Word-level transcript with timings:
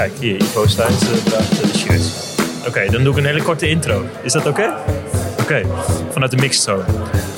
Kijk, 0.00 0.12
hier, 0.18 0.36
Ivo 0.36 0.62
uh, 0.62 0.68
draagt 0.68 1.72
de 1.72 1.78
shirts. 1.78 2.36
Oké, 2.66 2.90
dan 2.90 3.04
doe 3.04 3.12
ik 3.12 3.18
een 3.18 3.24
hele 3.24 3.42
korte 3.42 3.68
intro. 3.68 4.04
Is 4.22 4.32
dat 4.32 4.46
oké? 4.46 4.74
Oké, 5.40 5.62
vanuit 6.10 6.30
de 6.30 6.36
Mixed 6.36 6.62
Zone. 6.62 6.82
Uh, 6.82 7.29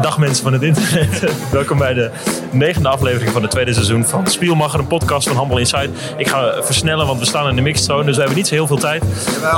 dag 0.00 0.18
mensen 0.18 0.42
van 0.42 0.52
het 0.52 0.62
internet. 0.62 1.32
Welkom 1.50 1.78
bij 1.78 1.94
de 1.94 2.10
negende 2.50 2.88
aflevering 2.88 3.32
van 3.32 3.42
het 3.42 3.50
tweede 3.50 3.72
seizoen 3.72 4.04
van 4.04 4.26
Spielmacher, 4.26 4.78
een 4.78 4.86
podcast 4.86 5.28
van 5.28 5.36
Handball 5.36 5.58
Inside. 5.58 5.88
Ik 6.16 6.28
ga 6.28 6.62
versnellen, 6.62 7.06
want 7.06 7.18
we 7.18 7.26
staan 7.26 7.48
in 7.48 7.56
de 7.56 7.62
mixed 7.62 7.84
zone, 7.86 8.04
dus 8.04 8.14
we 8.14 8.20
hebben 8.20 8.36
niet 8.36 8.48
zo 8.48 8.54
heel 8.54 8.66
veel 8.66 8.78
tijd. 8.78 9.02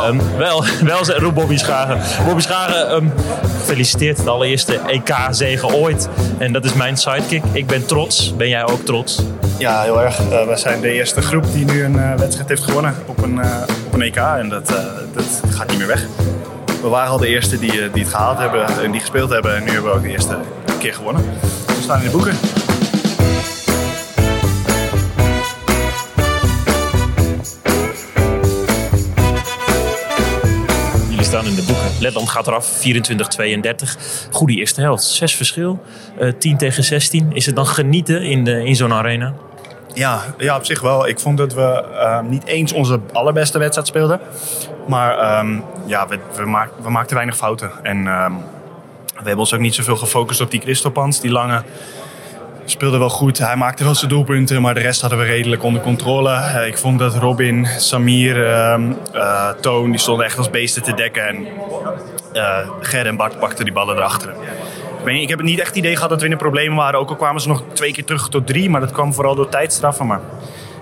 Um, 0.06 0.20
wel, 0.36 0.64
wel 0.82 1.04
roep 1.04 1.34
Bobby 1.34 1.56
Schagen. 1.56 2.24
Bobby 2.26 2.40
Schagen, 2.40 2.94
um, 2.94 3.12
gefeliciteerd. 3.42 4.24
De 4.24 4.30
allereerste 4.30 4.80
EK-zegen 4.86 5.74
ooit. 5.74 6.08
En 6.38 6.52
dat 6.52 6.64
is 6.64 6.72
mijn 6.72 6.96
sidekick. 6.96 7.42
Ik 7.52 7.66
ben 7.66 7.86
trots. 7.86 8.36
Ben 8.36 8.48
jij 8.48 8.66
ook 8.66 8.84
trots? 8.84 9.22
Ja, 9.58 9.82
heel 9.82 10.02
erg. 10.02 10.20
Uh, 10.20 10.46
we 10.46 10.56
zijn 10.56 10.80
de 10.80 10.92
eerste 10.92 11.22
groep 11.22 11.52
die 11.52 11.64
nu 11.64 11.84
een 11.84 11.96
uh, 11.96 12.14
wedstrijd 12.14 12.48
heeft 12.48 12.62
gewonnen 12.62 12.94
op 13.06 13.22
een, 13.22 13.34
uh, 13.34 13.56
op 13.86 13.94
een 13.94 14.02
EK. 14.02 14.16
En 14.16 14.48
dat, 14.48 14.66
dat 15.14 15.42
gaat 15.50 15.68
niet 15.68 15.78
meer 15.78 15.86
weg. 15.86 16.06
We 16.82 16.88
waren 16.88 17.10
al 17.10 17.18
de 17.18 17.28
eerste 17.28 17.58
die, 17.58 17.70
die 17.70 18.02
het 18.02 18.08
gehaald 18.08 18.38
hebben 18.38 18.82
en 18.82 18.90
die 18.90 19.00
gespeeld 19.00 19.30
hebben. 19.30 19.56
En 19.56 19.64
nu 19.64 19.70
hebben 19.70 19.90
we 19.90 19.96
ook 19.96 20.02
de 20.02 20.10
eerste 20.10 20.38
keer 20.78 20.94
gewonnen. 20.94 21.24
We 21.66 21.82
staan 21.82 21.98
in 21.98 22.04
de 22.04 22.10
boeken. 22.10 22.36
staan 31.30 31.46
in 31.46 31.54
de 31.54 31.62
boeken. 31.62 31.90
Letland 32.00 32.28
gaat 32.28 32.46
eraf, 32.46 32.82
24-32. 34.26 34.30
Goede 34.30 34.54
eerste 34.54 34.80
helft, 34.80 35.04
zes 35.04 35.36
verschil. 35.36 35.82
Uh, 36.20 36.32
10 36.38 36.56
tegen 36.56 36.84
16. 36.84 37.32
Is 37.32 37.46
het 37.46 37.56
dan 37.56 37.66
genieten 37.66 38.22
in, 38.22 38.44
de, 38.44 38.64
in 38.64 38.76
zo'n 38.76 38.92
arena? 38.92 39.34
Ja, 39.94 40.20
ja, 40.38 40.56
op 40.56 40.64
zich 40.64 40.80
wel. 40.80 41.08
Ik 41.08 41.18
vond 41.18 41.38
dat 41.38 41.54
we 41.54 41.84
uh, 41.92 42.20
niet 42.20 42.44
eens 42.44 42.72
onze 42.72 43.00
allerbeste 43.12 43.58
wedstrijd 43.58 43.86
speelden. 43.86 44.20
Maar 44.88 45.38
um, 45.38 45.64
ja, 45.86 46.08
we, 46.08 46.18
we, 46.34 46.68
we, 46.82 46.90
maakten 46.90 47.16
weinig 47.16 47.36
fouten. 47.36 47.70
En 47.82 48.06
um, 48.06 48.36
we 49.04 49.16
hebben 49.26 49.38
ons 49.38 49.54
ook 49.54 49.60
niet 49.60 49.74
zoveel 49.74 49.96
gefocust 49.96 50.40
op 50.40 50.50
die 50.50 50.60
Christopans, 50.60 51.20
die 51.20 51.30
lange 51.30 51.62
speelde 52.64 52.98
wel 52.98 53.08
goed. 53.08 53.38
Hij 53.38 53.56
maakte 53.56 53.84
wel 53.84 53.94
zijn 53.94 54.10
doelpunten, 54.10 54.62
maar 54.62 54.74
de 54.74 54.80
rest 54.80 55.00
hadden 55.00 55.18
we 55.18 55.24
redelijk 55.24 55.62
onder 55.62 55.82
controle. 55.82 56.30
Uh, 56.30 56.66
ik 56.66 56.78
vond 56.78 56.98
dat 56.98 57.14
Robin, 57.14 57.66
Samir, 57.78 58.36
uh, 59.14 59.48
Toon, 59.60 59.90
die 59.90 60.00
stonden 60.00 60.26
echt 60.26 60.38
als 60.38 60.50
beesten 60.50 60.82
te 60.82 60.94
dekken. 60.94 61.26
En 61.26 61.46
Ger 62.80 63.06
en 63.06 63.16
Bart 63.16 63.38
pakten 63.38 63.64
die 63.64 63.74
ballen 63.74 63.96
erachter. 63.96 64.34
Ik, 65.00 65.06
weet 65.06 65.14
niet, 65.14 65.22
ik 65.22 65.28
heb 65.28 65.42
niet 65.42 65.58
echt 65.58 65.68
het 65.68 65.76
idee 65.76 65.94
gehad 65.94 66.10
dat 66.10 66.18
we 66.18 66.24
in 66.24 66.30
de 66.30 66.36
problemen 66.36 66.76
waren. 66.76 67.00
Ook 67.00 67.08
al 67.08 67.16
kwamen 67.16 67.40
ze 67.40 67.48
nog 67.48 67.62
twee 67.72 67.92
keer 67.92 68.04
terug 68.04 68.28
tot 68.28 68.46
drie, 68.46 68.70
maar 68.70 68.80
dat 68.80 68.92
kwam 68.92 69.14
vooral 69.14 69.34
door 69.34 69.48
tijdstraffen. 69.48 70.06
Maar 70.06 70.20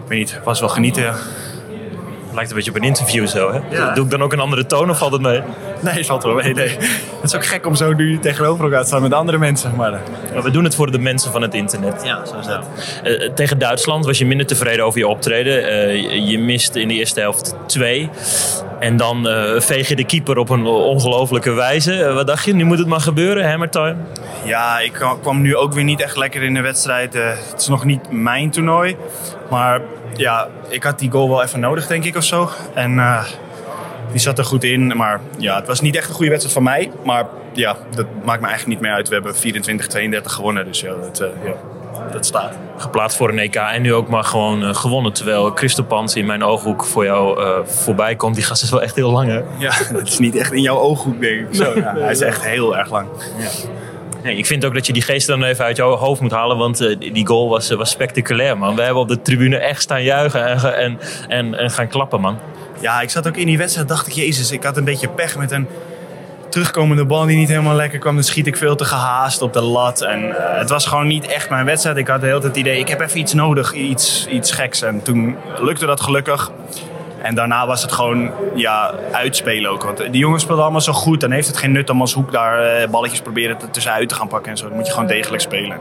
ik 0.02 0.08
weet 0.08 0.18
niet, 0.18 0.34
het 0.34 0.44
was 0.44 0.60
wel 0.60 0.68
genieten 0.68 1.14
lijkt 2.38 2.50
een 2.50 2.56
beetje 2.56 2.70
op 2.70 2.76
een 2.76 2.88
interview 2.88 3.26
zo. 3.26 3.52
Hè? 3.52 3.76
Ja. 3.76 3.94
Doe 3.94 4.04
ik 4.04 4.10
dan 4.10 4.22
ook 4.22 4.32
een 4.32 4.40
andere 4.40 4.66
toon 4.66 4.90
of 4.90 4.98
valt 4.98 5.12
het 5.12 5.22
mee? 5.22 5.42
Nee, 5.80 5.94
het 5.94 6.06
valt 6.06 6.22
wel 6.22 6.34
mee. 6.34 6.54
Nee. 6.54 6.68
Het 6.68 7.22
is 7.22 7.34
ook 7.34 7.46
gek 7.46 7.66
om 7.66 7.74
zo 7.74 7.92
nu 7.92 8.18
tegenover 8.18 8.64
elkaar 8.64 8.80
te 8.80 8.86
staan 8.86 9.02
met 9.02 9.12
andere 9.12 9.38
mensen. 9.38 9.74
Maar, 9.76 10.00
maar 10.32 10.42
we 10.42 10.50
doen 10.50 10.64
het 10.64 10.74
voor 10.74 10.90
de 10.90 10.98
mensen 10.98 11.32
van 11.32 11.42
het 11.42 11.54
internet. 11.54 12.02
Ja, 12.04 12.24
zo 12.24 12.38
is 12.38 12.46
het. 12.46 12.64
Uh, 13.04 13.30
tegen 13.34 13.58
Duitsland 13.58 14.04
was 14.04 14.18
je 14.18 14.26
minder 14.26 14.46
tevreden 14.46 14.84
over 14.84 14.98
je 14.98 15.08
optreden. 15.08 15.62
Uh, 15.62 16.28
je 16.30 16.38
miste 16.38 16.80
in 16.80 16.88
de 16.88 16.94
eerste 16.94 17.20
helft 17.20 17.54
twee. 17.66 18.10
En 18.78 18.96
dan 18.96 19.28
uh, 19.28 19.60
veeg 19.60 19.88
je 19.88 19.96
de 19.96 20.04
keeper 20.04 20.38
op 20.38 20.48
een 20.48 20.66
ongelofelijke 20.66 21.52
wijze. 21.52 22.12
wat 22.12 22.26
dacht 22.26 22.44
je? 22.44 22.54
Nu 22.54 22.64
moet 22.64 22.78
het 22.78 22.86
maar 22.86 23.00
gebeuren, 23.00 23.48
Hammertime? 23.48 23.96
Ja, 24.44 24.78
ik 24.78 24.92
kwam 25.22 25.40
nu 25.40 25.56
ook 25.56 25.72
weer 25.72 25.84
niet 25.84 26.00
echt 26.00 26.16
lekker 26.16 26.42
in 26.42 26.54
de 26.54 26.60
wedstrijd. 26.60 27.14
het 27.14 27.60
is 27.60 27.68
nog 27.68 27.84
niet 27.84 28.10
mijn 28.10 28.50
toernooi. 28.50 28.96
Maar 29.50 29.80
ja, 30.16 30.48
ik 30.68 30.82
had 30.82 30.98
die 30.98 31.10
goal 31.10 31.28
wel 31.28 31.42
even 31.42 31.60
nodig, 31.60 31.86
denk 31.86 32.04
ik, 32.04 32.16
of 32.16 32.24
zo. 32.24 32.50
En 32.74 33.00
die 34.10 34.20
zat 34.20 34.38
er 34.38 34.44
goed 34.44 34.64
in. 34.64 34.96
Maar 34.96 35.20
ja, 35.38 35.56
het 35.56 35.66
was 35.66 35.80
niet 35.80 35.96
echt 35.96 36.08
een 36.08 36.14
goede 36.14 36.30
wedstrijd 36.30 36.54
van 36.54 36.64
mij. 36.64 36.90
Maar 37.04 37.26
ja, 37.52 37.76
dat 37.94 38.06
maakt 38.24 38.40
me 38.40 38.46
eigenlijk 38.46 38.66
niet 38.66 38.88
meer 38.88 38.96
uit. 38.96 39.08
We 39.08 39.14
hebben 39.14 40.22
24-32 40.22 40.24
gewonnen. 40.24 40.64
Dus 40.64 40.80
ja, 40.80 40.94
dat, 40.94 41.18
ja, 41.44 41.54
dat 42.12 42.26
staat. 42.26 42.52
Geplaatst 42.76 43.16
voor 43.16 43.28
een 43.28 43.38
EK 43.38 43.54
en 43.54 43.82
nu 43.82 43.94
ook 43.94 44.08
maar 44.08 44.24
gewoon 44.24 44.62
uh, 44.62 44.74
gewonnen. 44.74 45.12
Terwijl 45.12 45.50
Christopans 45.54 46.14
in 46.14 46.26
mijn 46.26 46.42
ooghoek 46.42 46.84
voor 46.84 47.04
jou 47.04 47.40
voorbij 47.64 48.14
komt. 48.14 48.34
Die 48.34 48.44
gast 48.44 48.62
is 48.62 48.70
wel 48.70 48.82
echt 48.82 48.94
heel 48.94 49.10
lang, 49.10 49.28
hè? 49.28 49.40
Ja, 49.58 49.72
dat 49.92 50.06
is 50.06 50.18
niet 50.18 50.36
echt 50.36 50.52
in 50.52 50.62
jouw 50.62 50.78
ooghoek, 50.78 51.20
denk 51.20 51.48
ik. 51.48 51.54
Zo, 51.54 51.72
ja, 51.74 51.94
hij 51.96 52.10
is 52.10 52.20
echt 52.20 52.44
heel 52.44 52.76
erg 52.76 52.90
lang. 52.90 53.08
Ja. 53.38 53.48
Nee, 54.22 54.36
ik 54.36 54.46
vind 54.46 54.64
ook 54.64 54.74
dat 54.74 54.86
je 54.86 54.92
die 54.92 55.02
geesten 55.02 55.38
dan 55.38 55.48
even 55.48 55.64
uit 55.64 55.76
jouw 55.76 55.96
hoofd 55.96 56.20
moet 56.20 56.30
halen. 56.30 56.56
Want 56.56 56.80
uh, 56.80 56.98
die 56.98 57.26
goal 57.26 57.48
was, 57.48 57.70
was 57.70 57.90
spectaculair, 57.90 58.58
man. 58.58 58.74
We 58.74 58.82
hebben 58.82 59.02
op 59.02 59.08
de 59.08 59.22
tribune 59.22 59.56
echt 59.56 59.82
staan 59.82 60.02
juichen 60.02 60.46
en, 60.46 60.74
en, 60.76 60.98
en, 61.28 61.54
en 61.54 61.70
gaan 61.70 61.88
klappen, 61.88 62.20
man. 62.20 62.38
Ja, 62.80 63.00
ik 63.00 63.10
zat 63.10 63.28
ook 63.28 63.36
in 63.36 63.46
die 63.46 63.58
wedstrijd 63.58 63.88
dacht 63.88 64.06
ik, 64.06 64.12
jezus, 64.12 64.50
ik 64.50 64.62
had 64.62 64.76
een 64.76 64.84
beetje 64.84 65.08
pech 65.08 65.36
met 65.36 65.50
een 65.50 65.68
terugkomende 66.48 67.04
bal 67.04 67.26
die 67.26 67.36
niet 67.36 67.48
helemaal 67.48 67.74
lekker 67.74 67.98
kwam. 67.98 68.14
Dan 68.14 68.24
schiet 68.24 68.46
ik 68.46 68.56
veel 68.56 68.76
te 68.76 68.84
gehaast 68.84 69.42
op 69.42 69.52
de 69.52 69.62
lat. 69.62 70.00
En 70.00 70.24
uh, 70.24 70.34
het 70.38 70.70
was 70.70 70.86
gewoon 70.86 71.06
niet 71.06 71.26
echt 71.26 71.50
mijn 71.50 71.64
wedstrijd. 71.64 71.96
Ik 71.96 72.08
had 72.08 72.20
de 72.20 72.26
hele 72.26 72.40
tijd 72.40 72.56
het 72.56 72.66
idee, 72.66 72.78
ik 72.78 72.88
heb 72.88 73.00
even 73.00 73.18
iets 73.18 73.32
nodig, 73.32 73.72
iets, 73.72 74.26
iets 74.26 74.50
geks. 74.50 74.82
En 74.82 75.02
toen 75.02 75.36
lukte 75.58 75.86
dat 75.86 76.00
gelukkig. 76.00 76.50
En 77.22 77.34
daarna 77.34 77.66
was 77.66 77.82
het 77.82 77.92
gewoon 77.92 78.30
ja, 78.54 78.94
uitspelen 79.12 79.70
ook. 79.70 79.82
Want 79.82 79.98
die 79.98 80.20
jongens 80.20 80.42
speelden 80.42 80.64
allemaal 80.64 80.80
zo 80.80 80.92
goed. 80.92 81.20
Dan 81.20 81.30
heeft 81.30 81.46
het 81.46 81.56
geen 81.56 81.72
nut 81.72 81.90
om 81.90 82.00
als 82.00 82.12
hoek 82.12 82.32
daar 82.32 82.80
uh, 82.82 82.88
balletjes 82.88 83.20
proberen 83.20 83.56
tussenuit 83.70 84.08
te 84.08 84.14
gaan 84.14 84.28
pakken 84.28 84.50
en 84.50 84.58
zo. 84.58 84.68
Dan 84.68 84.76
moet 84.76 84.86
je 84.86 84.92
gewoon 84.92 85.08
degelijk 85.08 85.42
spelen. 85.42 85.78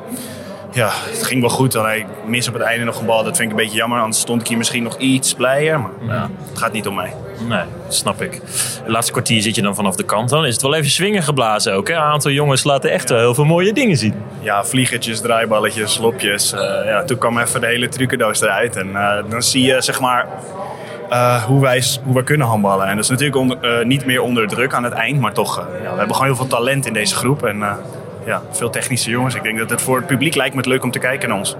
Ja, 0.71 0.89
het 0.93 1.23
ging 1.23 1.41
wel 1.41 1.49
goed. 1.49 1.71
Dan 1.71 1.89
ik 1.89 2.05
mis 2.25 2.47
op 2.47 2.53
het 2.53 2.63
einde 2.63 2.85
nog 2.85 2.99
een 2.99 3.05
bal. 3.05 3.23
Dat 3.23 3.37
vind 3.37 3.51
ik 3.51 3.57
een 3.57 3.63
beetje 3.63 3.77
jammer. 3.77 3.99
Anders 3.99 4.19
stond 4.19 4.41
ik 4.41 4.47
hier 4.47 4.57
misschien 4.57 4.83
nog 4.83 4.97
iets 4.97 5.33
blijer. 5.33 5.79
Maar 5.79 6.15
ja, 6.15 6.29
het 6.49 6.57
gaat 6.57 6.71
niet 6.71 6.87
om 6.87 6.95
mij. 6.95 7.13
Nee, 7.39 7.63
snap 7.87 8.21
ik. 8.21 8.41
De 8.85 8.91
laatste 8.91 9.11
kwartier 9.11 9.41
zit 9.41 9.55
je 9.55 9.61
dan 9.61 9.75
vanaf 9.75 9.95
de 9.95 10.03
kant. 10.03 10.29
Dan 10.29 10.45
is 10.45 10.53
het 10.53 10.61
wel 10.61 10.75
even 10.75 10.89
swingen 10.89 11.23
geblazen 11.23 11.73
ook. 11.73 11.87
Hè? 11.87 11.93
Een 11.93 12.01
aantal 12.01 12.31
jongens 12.31 12.63
laten 12.63 12.91
echt 12.91 13.09
wel 13.09 13.19
heel 13.19 13.33
veel 13.33 13.45
mooie 13.45 13.73
dingen 13.73 13.97
zien. 13.97 14.13
Ja, 14.41 14.65
vliegertjes, 14.65 15.21
draaiballetjes, 15.21 15.97
lopjes. 15.97 16.53
Uh, 16.53 16.59
ja, 16.85 17.03
toen 17.03 17.17
kwam 17.17 17.37
even 17.37 17.61
de 17.61 17.67
hele 17.67 17.89
trucendoos 17.89 18.41
eruit. 18.41 18.75
En 18.75 18.87
uh, 18.87 19.13
dan 19.29 19.43
zie 19.43 19.63
je 19.63 19.81
zeg 19.81 19.99
maar 19.99 20.27
uh, 21.09 21.43
hoe, 21.43 21.61
wij, 21.61 21.83
hoe 22.03 22.15
we 22.15 22.23
kunnen 22.23 22.47
handballen. 22.47 22.87
En 22.87 22.95
dat 22.95 23.03
is 23.03 23.09
natuurlijk 23.09 23.37
onder, 23.37 23.85
niet 23.85 24.05
meer 24.05 24.21
onder 24.21 24.47
druk 24.47 24.73
aan 24.73 24.83
het 24.83 24.93
eind, 24.93 25.19
maar 25.19 25.33
toch, 25.33 25.57
ja, 25.57 25.91
we 25.91 25.97
hebben 25.97 26.15
gewoon 26.15 26.31
heel 26.31 26.35
veel 26.35 26.47
talent 26.47 26.85
in 26.85 26.93
deze 26.93 27.15
groep. 27.15 27.45
En 27.45 27.63
ja, 28.27 28.41
veel 28.51 28.69
technische 28.69 29.09
jongens. 29.09 29.35
Ik 29.35 29.43
denk 29.43 29.57
dat 29.57 29.69
het 29.69 29.81
voor 29.81 29.97
het 29.97 30.07
publiek 30.07 30.35
lijkt 30.35 30.53
me 30.53 30.59
het 30.59 30.69
leuk 30.69 30.83
om 30.83 30.91
te 30.91 30.99
kijken 30.99 31.29
naar 31.29 31.37
ons. 31.37 31.55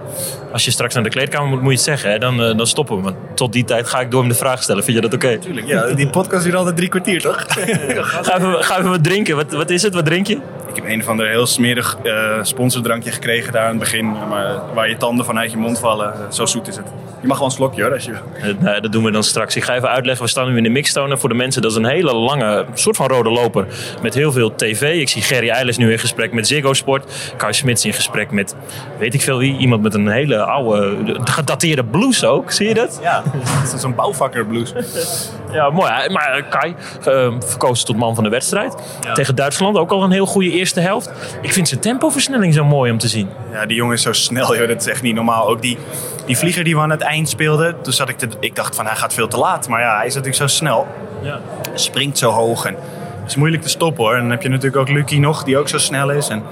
Als 0.52 0.64
je 0.64 0.70
straks 0.70 0.94
naar 0.94 1.02
de 1.02 1.10
kleedkamer 1.10 1.48
moet, 1.48 1.60
moet 1.60 1.70
je 1.70 1.76
het 1.76 1.84
zeggen. 1.84 2.10
Hè? 2.10 2.18
Dan, 2.18 2.36
dan 2.36 2.66
stoppen 2.66 2.96
we. 2.96 3.02
Maar 3.02 3.12
tot 3.34 3.52
die 3.52 3.64
tijd 3.64 3.88
ga 3.88 4.00
ik 4.00 4.10
door 4.10 4.20
hem 4.20 4.28
de 4.28 4.34
vraag 4.34 4.62
stellen. 4.62 4.84
Vind 4.84 4.96
je 4.96 5.02
dat 5.02 5.14
oké? 5.14 5.26
Okay? 5.26 5.38
Tuurlijk, 5.38 5.66
ja. 5.66 5.86
Die 5.86 6.08
podcast 6.08 6.44
duurt 6.44 6.56
altijd 6.56 6.76
drie 6.76 6.88
kwartier, 6.88 7.20
toch? 7.20 7.44
ga, 7.48 8.36
even, 8.36 8.64
ga 8.64 8.78
even 8.78 8.90
wat 8.90 9.04
drinken. 9.04 9.36
Wat, 9.36 9.52
wat 9.52 9.70
is 9.70 9.82
het? 9.82 9.94
Wat 9.94 10.04
drink 10.04 10.26
je? 10.26 10.38
Ik 10.68 10.74
heb 10.74 10.84
een 10.84 11.04
van 11.04 11.16
de 11.16 11.26
heel 11.26 11.46
smerig 11.46 11.96
sponsordrankje 12.42 13.10
gekregen 13.10 13.52
daar 13.52 13.62
aan 13.62 13.68
het 13.68 13.78
begin. 13.78 14.10
Maar, 14.28 14.60
waar 14.74 14.88
je 14.88 14.96
tanden 14.96 15.24
vanuit 15.24 15.50
je 15.50 15.56
mond 15.56 15.78
vallen. 15.78 16.14
zo 16.32 16.46
zoet 16.46 16.68
is 16.68 16.76
het. 16.76 16.86
Je 17.20 17.26
mag 17.26 17.38
wel 17.38 17.46
een 17.46 17.52
slokje 17.52 17.82
hoor, 17.82 17.92
als 17.92 18.04
je 18.04 18.10
wil. 18.10 18.54
Nee, 18.60 18.80
dat 18.80 18.92
doen 18.92 19.04
we 19.04 19.10
dan 19.10 19.22
straks. 19.22 19.56
Ik 19.56 19.64
ga 19.64 19.74
even 19.74 19.88
uitleggen. 19.88 20.24
We 20.24 20.30
staan 20.30 20.48
nu 20.50 20.56
in 20.56 20.62
de 20.62 20.68
mixstone. 20.68 21.16
Voor 21.16 21.28
de 21.28 21.34
mensen, 21.34 21.62
dat 21.62 21.70
is 21.70 21.76
een 21.76 21.84
hele 21.84 22.14
lange, 22.14 22.64
soort 22.74 22.96
van 22.96 23.08
rode 23.08 23.30
loper. 23.30 23.66
Met 24.02 24.14
heel 24.14 24.32
veel 24.32 24.54
tv. 24.54 25.00
Ik 25.00 25.08
zie 25.08 25.22
Gerry 25.22 25.48
Eilers 25.48 25.76
nu 25.76 25.92
in 25.92 25.98
gesprek 25.98 26.32
met 26.32 26.46
Ziggo 26.46 26.72
Sport. 26.72 27.32
Kai 27.36 27.52
Smits 27.52 27.84
in 27.84 27.92
gesprek 27.92 28.30
met, 28.30 28.54
weet 28.98 29.14
ik 29.14 29.20
veel 29.20 29.38
wie. 29.38 29.56
Iemand 29.56 29.82
met 29.82 29.94
een 29.94 30.08
hele 30.08 30.42
oude, 30.42 30.96
gedateerde 31.24 31.84
blues 31.84 32.24
ook. 32.24 32.50
Zie 32.50 32.68
je 32.68 32.74
dat? 32.74 32.98
Ja, 33.02 33.22
dat 33.62 33.74
is 33.74 33.80
zo'n 33.80 33.94
bouwvakker 33.94 34.46
blues. 34.46 34.72
ja, 35.52 35.70
mooi. 35.70 35.90
Maar 36.08 36.44
Kai, 36.50 36.74
uh, 37.08 37.32
verkozen 37.38 37.86
tot 37.86 37.96
man 37.96 38.14
van 38.14 38.24
de 38.24 38.30
wedstrijd. 38.30 38.74
Ja. 39.00 39.12
Tegen 39.12 39.34
Duitsland 39.34 39.76
ook 39.76 39.90
al 39.90 40.02
een 40.02 40.10
heel 40.10 40.26
goede 40.26 40.50
eerste 40.58 40.80
helft. 40.80 41.10
Ik 41.42 41.52
vind 41.52 41.68
zijn 41.68 41.80
tempoversnelling 41.80 42.54
zo 42.54 42.64
mooi 42.64 42.90
om 42.90 42.98
te 42.98 43.08
zien. 43.08 43.28
Ja, 43.52 43.66
die 43.66 43.76
jongen 43.76 43.94
is 43.94 44.02
zo 44.02 44.12
snel. 44.12 44.56
Joh. 44.56 44.68
Dat 44.68 44.80
is 44.80 44.86
echt 44.86 45.02
niet 45.02 45.14
normaal. 45.14 45.48
Ook 45.48 45.62
die, 45.62 45.78
die 46.26 46.36
vlieger 46.36 46.64
die 46.64 46.74
we 46.74 46.80
aan 46.80 46.90
het 46.90 47.00
eind 47.00 47.28
speelde. 47.28 47.74
Toen 47.82 47.92
zat 47.92 48.08
ik, 48.08 48.18
te, 48.18 48.28
ik 48.40 48.56
dacht 48.56 48.76
van 48.76 48.86
hij 48.86 48.96
gaat 48.96 49.14
veel 49.14 49.28
te 49.28 49.38
laat. 49.38 49.68
Maar 49.68 49.80
ja, 49.80 49.96
hij 49.96 50.06
is 50.06 50.14
natuurlijk 50.14 50.50
zo 50.50 50.56
snel. 50.56 50.86
Ja. 51.22 51.40
Springt 51.74 52.18
zo 52.18 52.30
hoog. 52.30 52.64
En 52.64 52.74
het 53.20 53.30
is 53.30 53.36
moeilijk 53.36 53.62
te 53.62 53.68
stoppen 53.68 54.04
hoor. 54.04 54.14
En 54.14 54.20
dan 54.20 54.30
heb 54.30 54.42
je 54.42 54.48
natuurlijk 54.48 54.76
ook 54.76 54.88
Lucky 54.88 55.18
nog, 55.18 55.44
die 55.44 55.58
ook 55.58 55.68
zo 55.68 55.78
snel 55.78 56.10
is. 56.10 56.28
En 56.28 56.42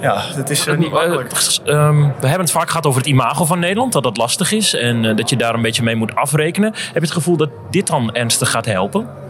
ja, 0.00 0.22
het 0.34 0.50
is 0.50 0.66
uh, 0.66 0.76
niet 0.76 0.90
makkelijk. 0.90 1.32
Uh, 1.64 1.74
um, 1.74 2.00
we 2.20 2.26
hebben 2.26 2.46
het 2.46 2.50
vaak 2.50 2.68
gehad 2.68 2.86
over 2.86 3.00
het 3.00 3.08
imago 3.08 3.44
van 3.44 3.58
Nederland. 3.58 3.92
Dat 3.92 4.02
dat 4.02 4.16
lastig 4.16 4.52
is. 4.52 4.74
En 4.74 5.04
uh, 5.04 5.16
dat 5.16 5.30
je 5.30 5.36
daar 5.36 5.54
een 5.54 5.62
beetje 5.62 5.82
mee 5.82 5.96
moet 5.96 6.14
afrekenen. 6.14 6.72
Heb 6.72 6.94
je 6.94 7.00
het 7.00 7.10
gevoel 7.10 7.36
dat 7.36 7.50
dit 7.70 7.86
dan 7.86 8.14
ernstig 8.14 8.50
gaat 8.50 8.66
helpen? 8.66 9.26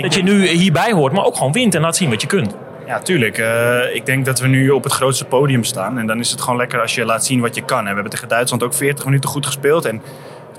dat 0.00 0.14
je 0.14 0.22
nu 0.22 0.46
hierbij 0.46 0.92
hoort, 0.92 1.12
maar 1.12 1.24
ook 1.24 1.36
gewoon 1.36 1.52
wint 1.52 1.74
en 1.74 1.80
laat 1.80 1.96
zien 1.96 2.10
wat 2.10 2.20
je 2.20 2.26
kunt. 2.26 2.54
Ja, 2.88 2.98
tuurlijk. 2.98 3.38
Uh, 3.38 3.94
ik 3.94 4.06
denk 4.06 4.24
dat 4.24 4.40
we 4.40 4.46
nu 4.46 4.70
op 4.70 4.84
het 4.84 4.92
grootste 4.92 5.24
podium 5.24 5.64
staan. 5.64 5.98
En 5.98 6.06
dan 6.06 6.18
is 6.18 6.30
het 6.30 6.40
gewoon 6.40 6.56
lekker 6.56 6.80
als 6.80 6.94
je 6.94 7.04
laat 7.04 7.24
zien 7.24 7.40
wat 7.40 7.54
je 7.54 7.62
kan. 7.62 7.78
En 7.78 7.84
we 7.84 7.92
hebben 7.92 8.10
tegen 8.10 8.28
Duitsland 8.28 8.62
ook 8.62 8.74
40 8.74 9.04
minuten 9.04 9.30
goed 9.30 9.46
gespeeld. 9.46 9.84
En 9.84 10.02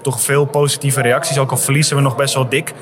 toch 0.01 0.21
veel 0.21 0.45
positieve 0.45 1.01
reacties. 1.01 1.37
Ook 1.37 1.51
al 1.51 1.57
verliezen 1.57 1.95
we 1.95 2.01
nog 2.01 2.15
best 2.15 2.33
wel 2.33 2.49
dik. 2.49 2.73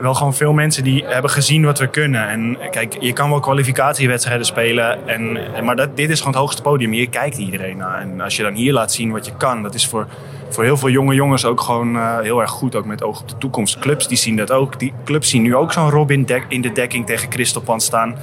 wel 0.00 0.14
gewoon 0.14 0.34
veel 0.34 0.52
mensen 0.52 0.84
die 0.84 1.04
hebben 1.06 1.30
gezien 1.30 1.64
wat 1.64 1.78
we 1.78 1.86
kunnen. 1.86 2.28
En 2.28 2.58
kijk, 2.70 2.96
je 3.00 3.12
kan 3.12 3.30
wel 3.30 3.40
kwalificatiewedstrijden 3.40 4.46
spelen. 4.46 5.08
En, 5.08 5.38
maar 5.64 5.76
dat, 5.76 5.96
dit 5.96 6.10
is 6.10 6.18
gewoon 6.18 6.32
het 6.32 6.42
hoogste 6.42 6.62
podium. 6.62 6.92
Hier 6.92 7.08
kijkt 7.08 7.36
iedereen 7.36 7.76
naar. 7.76 8.00
En 8.00 8.20
als 8.20 8.36
je 8.36 8.42
dan 8.42 8.54
hier 8.54 8.72
laat 8.72 8.92
zien 8.92 9.10
wat 9.10 9.26
je 9.26 9.32
kan, 9.36 9.62
dat 9.62 9.74
is 9.74 9.86
voor, 9.86 10.06
voor 10.48 10.64
heel 10.64 10.76
veel 10.76 10.90
jonge 10.90 11.14
jongens 11.14 11.44
ook 11.44 11.60
gewoon 11.60 11.96
uh, 11.96 12.18
heel 12.18 12.40
erg 12.40 12.50
goed. 12.50 12.74
Ook 12.74 12.86
met 12.86 13.02
oog 13.02 13.20
op 13.20 13.28
de 13.28 13.38
toekomst. 13.38 13.78
Clubs 13.78 14.08
die 14.08 14.18
zien 14.18 14.36
dat 14.36 14.50
ook. 14.50 14.78
Die 14.78 14.92
clubs 15.04 15.30
zien 15.30 15.42
nu 15.42 15.56
ook 15.56 15.72
zo'n 15.72 15.90
Robin 15.90 16.26
in 16.48 16.60
de 16.60 16.72
dekking 16.72 17.06
tegen 17.06 17.30
Christelpan 17.30 17.80
staan. 17.80 18.16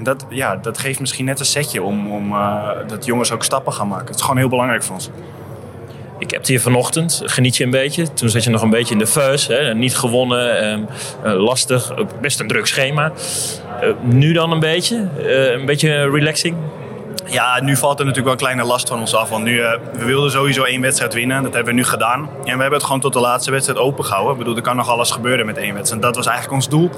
En 0.00 0.06
dat, 0.06 0.26
ja, 0.28 0.56
dat 0.56 0.78
geeft 0.78 1.00
misschien 1.00 1.24
net 1.24 1.38
een 1.38 1.46
setje 1.46 1.82
om, 1.82 2.12
om 2.12 2.32
uh, 2.32 2.68
dat 2.86 3.04
jongens 3.04 3.32
ook 3.32 3.44
stappen 3.44 3.72
gaan 3.72 3.88
maken. 3.88 4.06
Het 4.06 4.14
is 4.14 4.20
gewoon 4.20 4.36
heel 4.36 4.48
belangrijk 4.48 4.82
voor 4.82 4.94
ons. 4.94 5.10
Ik 6.18 6.30
heb 6.30 6.40
het 6.40 6.48
hier 6.48 6.60
vanochtend, 6.60 7.22
geniet 7.24 7.56
je 7.56 7.64
een 7.64 7.70
beetje. 7.70 8.12
Toen 8.12 8.28
zat 8.28 8.44
je 8.44 8.50
nog 8.50 8.62
een 8.62 8.70
beetje 8.70 8.94
in 8.94 8.98
de. 8.98 9.44
Hè? 9.48 9.74
Niet 9.74 9.96
gewonnen, 9.96 10.88
eh, 11.22 11.32
lastig, 11.32 11.94
best 12.20 12.40
een 12.40 12.48
druk 12.48 12.66
schema. 12.66 13.12
Uh, 13.82 13.90
nu 14.02 14.32
dan 14.32 14.52
een 14.52 14.60
beetje? 14.60 15.08
Een 15.54 15.66
beetje 15.66 16.10
relaxing? 16.10 16.56
Ja, 17.26 17.60
nu 17.62 17.76
valt 17.76 17.98
er 17.98 18.04
natuurlijk 18.04 18.24
wel 18.24 18.32
een 18.32 18.54
kleine 18.54 18.72
last 18.72 18.88
van 18.88 19.00
ons 19.00 19.14
af. 19.14 19.28
Want 19.28 19.44
nu, 19.44 19.52
uh, 19.52 19.72
we 19.92 20.04
wilden 20.04 20.30
sowieso 20.30 20.62
één 20.62 20.80
wedstrijd 20.80 21.14
winnen. 21.14 21.42
Dat 21.42 21.54
hebben 21.54 21.74
we 21.74 21.80
nu 21.80 21.86
gedaan. 21.86 22.20
En 22.20 22.56
we 22.56 22.60
hebben 22.60 22.72
het 22.72 22.84
gewoon 22.84 23.00
tot 23.00 23.12
de 23.12 23.20
laatste 23.20 23.50
wedstrijd 23.50 23.78
opengehouden. 23.78 24.32
Ik 24.32 24.38
bedoel, 24.38 24.56
er 24.56 24.62
kan 24.62 24.76
nog 24.76 24.88
alles 24.88 25.10
gebeuren 25.10 25.46
met 25.46 25.56
één 25.56 25.74
wedstrijd. 25.74 26.02
Dat 26.02 26.16
was 26.16 26.26
eigenlijk 26.26 26.56
ons 26.56 26.68
doel. 26.68 26.90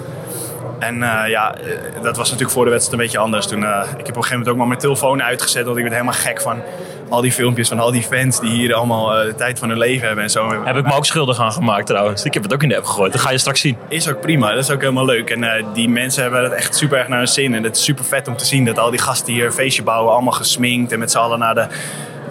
En 0.83 0.97
uh, 0.97 1.23
ja, 1.29 1.55
dat 2.03 2.17
was 2.17 2.27
natuurlijk 2.27 2.51
voor 2.51 2.65
de 2.65 2.71
wedstrijd 2.71 3.01
een 3.01 3.07
beetje 3.07 3.23
anders. 3.23 3.47
Toen, 3.47 3.63
uh, 3.63 3.83
ik 3.83 3.89
heb 3.89 4.01
op 4.01 4.07
een 4.07 4.15
gegeven 4.15 4.31
moment 4.31 4.49
ook 4.49 4.57
maar 4.57 4.67
mijn 4.67 4.79
telefoon 4.79 5.23
uitgezet. 5.23 5.65
Want 5.65 5.77
ik 5.77 5.83
werd 5.83 5.95
helemaal 5.95 6.21
gek 6.21 6.41
van 6.41 6.63
al 7.09 7.21
die 7.21 7.33
filmpjes 7.33 7.69
van 7.69 7.79
al 7.79 7.91
die 7.91 8.03
fans 8.03 8.41
die 8.41 8.51
hier 8.51 8.75
allemaal 8.75 9.19
uh, 9.19 9.25
de 9.27 9.35
tijd 9.35 9.59
van 9.59 9.69
hun 9.69 9.79
leven 9.79 10.07
hebben 10.07 10.25
en 10.25 10.31
zo. 10.31 10.65
Heb 10.65 10.77
ik 10.77 10.85
me 10.85 10.95
ook 10.95 11.07
schuldig 11.07 11.41
aan 11.41 11.53
gemaakt 11.53 11.87
trouwens. 11.87 12.25
Ik 12.25 12.35
heb 12.35 12.43
het 12.43 12.53
ook 12.53 12.63
in 12.63 12.69
de 12.69 12.77
app 12.77 12.85
gegooid. 12.85 13.13
Dat 13.13 13.21
ga 13.21 13.31
je 13.31 13.39
straks 13.39 13.61
zien. 13.61 13.77
Is 13.89 14.09
ook 14.09 14.21
prima. 14.21 14.49
Dat 14.51 14.59
is 14.59 14.71
ook 14.71 14.81
helemaal 14.81 15.05
leuk. 15.05 15.31
En 15.31 15.65
die 15.73 15.89
mensen 15.89 16.23
hebben 16.23 16.43
het 16.43 16.53
echt 16.53 16.77
super 16.77 16.99
erg 16.99 17.09
naar 17.09 17.19
hun 17.19 17.29
zin. 17.29 17.55
En 17.55 17.63
het 17.63 17.77
is 17.77 17.85
super 17.85 18.05
vet 18.05 18.29
om 18.29 18.37
te 18.37 18.45
zien 18.45 18.65
dat 18.65 18.79
al 18.79 18.91
die 18.91 19.01
gasten 19.01 19.33
hier 19.33 19.45
een 19.45 19.53
feestje 19.53 19.83
bouwen. 19.83 20.13
Allemaal 20.13 20.33
gesminkt 20.33 20.93
en 20.93 20.99
met 20.99 21.11
z'n 21.11 21.19
allen 21.19 21.39
naar 21.39 21.55
de 21.55 21.67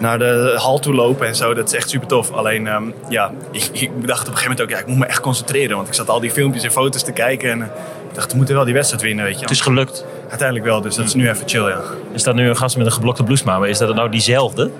naar 0.02 0.18
de 0.18 0.54
hal 0.56 0.78
toe 0.78 0.94
lopen 0.94 1.26
en 1.26 1.34
zo. 1.34 1.54
Dat 1.54 1.66
is 1.66 1.74
echt 1.74 1.90
super 1.90 2.08
tof. 2.08 2.32
Alleen, 2.32 2.66
um, 2.66 2.94
ja, 3.08 3.32
ik, 3.50 3.68
ik, 3.72 3.90
dacht 4.06 4.20
op 4.20 4.26
een 4.26 4.38
gegeven 4.38 4.42
moment 4.42 4.60
ook, 4.60 4.70
ja, 4.70 4.78
ik 4.78 4.86
moet 4.86 4.98
me 4.98 5.06
echt 5.06 5.20
concentreren. 5.20 5.76
Want 5.76 5.88
ik 5.88 5.94
zat 5.94 6.08
al 6.08 6.20
die 6.20 6.30
filmpjes 6.30 6.62
en 6.62 6.70
foto's 6.70 7.02
te 7.02 7.12
kijken 7.12 7.50
en 7.50 7.58
uh, 7.58 7.64
ik 8.08 8.14
dacht, 8.14 8.30
we 8.30 8.36
moeten 8.36 8.54
wel 8.54 8.64
die 8.64 8.74
wedstrijd 8.74 9.02
winnen, 9.02 9.24
weet 9.24 9.34
je. 9.34 9.40
Het 9.40 9.50
is 9.50 9.60
gelukt. 9.60 10.04
Uiteindelijk 10.28 10.68
wel, 10.68 10.80
dus 10.80 10.94
dat 10.94 11.06
is 11.06 11.14
nu 11.14 11.28
even 11.28 11.48
chill, 11.48 11.68
ja. 11.68 11.80
Er 12.12 12.20
staat 12.20 12.34
nu 12.34 12.48
een 12.48 12.56
gast 12.56 12.76
met 12.76 12.86
een 12.86 12.92
geblokte 12.92 13.22
bloesma, 13.22 13.58
maar 13.58 13.68
is 13.68 13.78
dat 13.78 13.94
nou 13.94 14.08
diezelfde? 14.08 14.70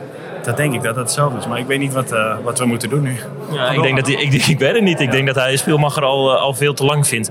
Dat 0.43 0.57
denk 0.57 0.75
ik 0.75 0.83
dat 0.83 0.97
het 0.97 1.05
hetzelfde 1.05 1.39
is, 1.39 1.47
maar 1.47 1.59
ik 1.59 1.67
weet 1.67 1.79
niet 1.79 1.93
wat, 1.93 2.13
uh, 2.13 2.37
wat 2.43 2.59
we 2.59 2.67
moeten 2.67 2.89
doen 2.89 3.03
nu. 3.03 3.17
Ja, 3.53 3.71
ik, 3.71 3.83
denk 3.83 3.97
dat 3.97 4.07
hij, 4.07 4.23
ik, 4.23 4.47
ik 4.47 4.59
weet 4.59 4.75
het 4.75 4.83
niet. 4.83 5.01
Ik 5.01 5.07
ja. 5.07 5.13
denk 5.13 5.27
dat 5.27 5.35
hij 5.35 5.57
Spielmacher 5.57 6.05
al, 6.05 6.39
al 6.39 6.55
veel 6.55 6.75
te 6.75 6.85
lang 6.85 7.07
vindt. 7.07 7.31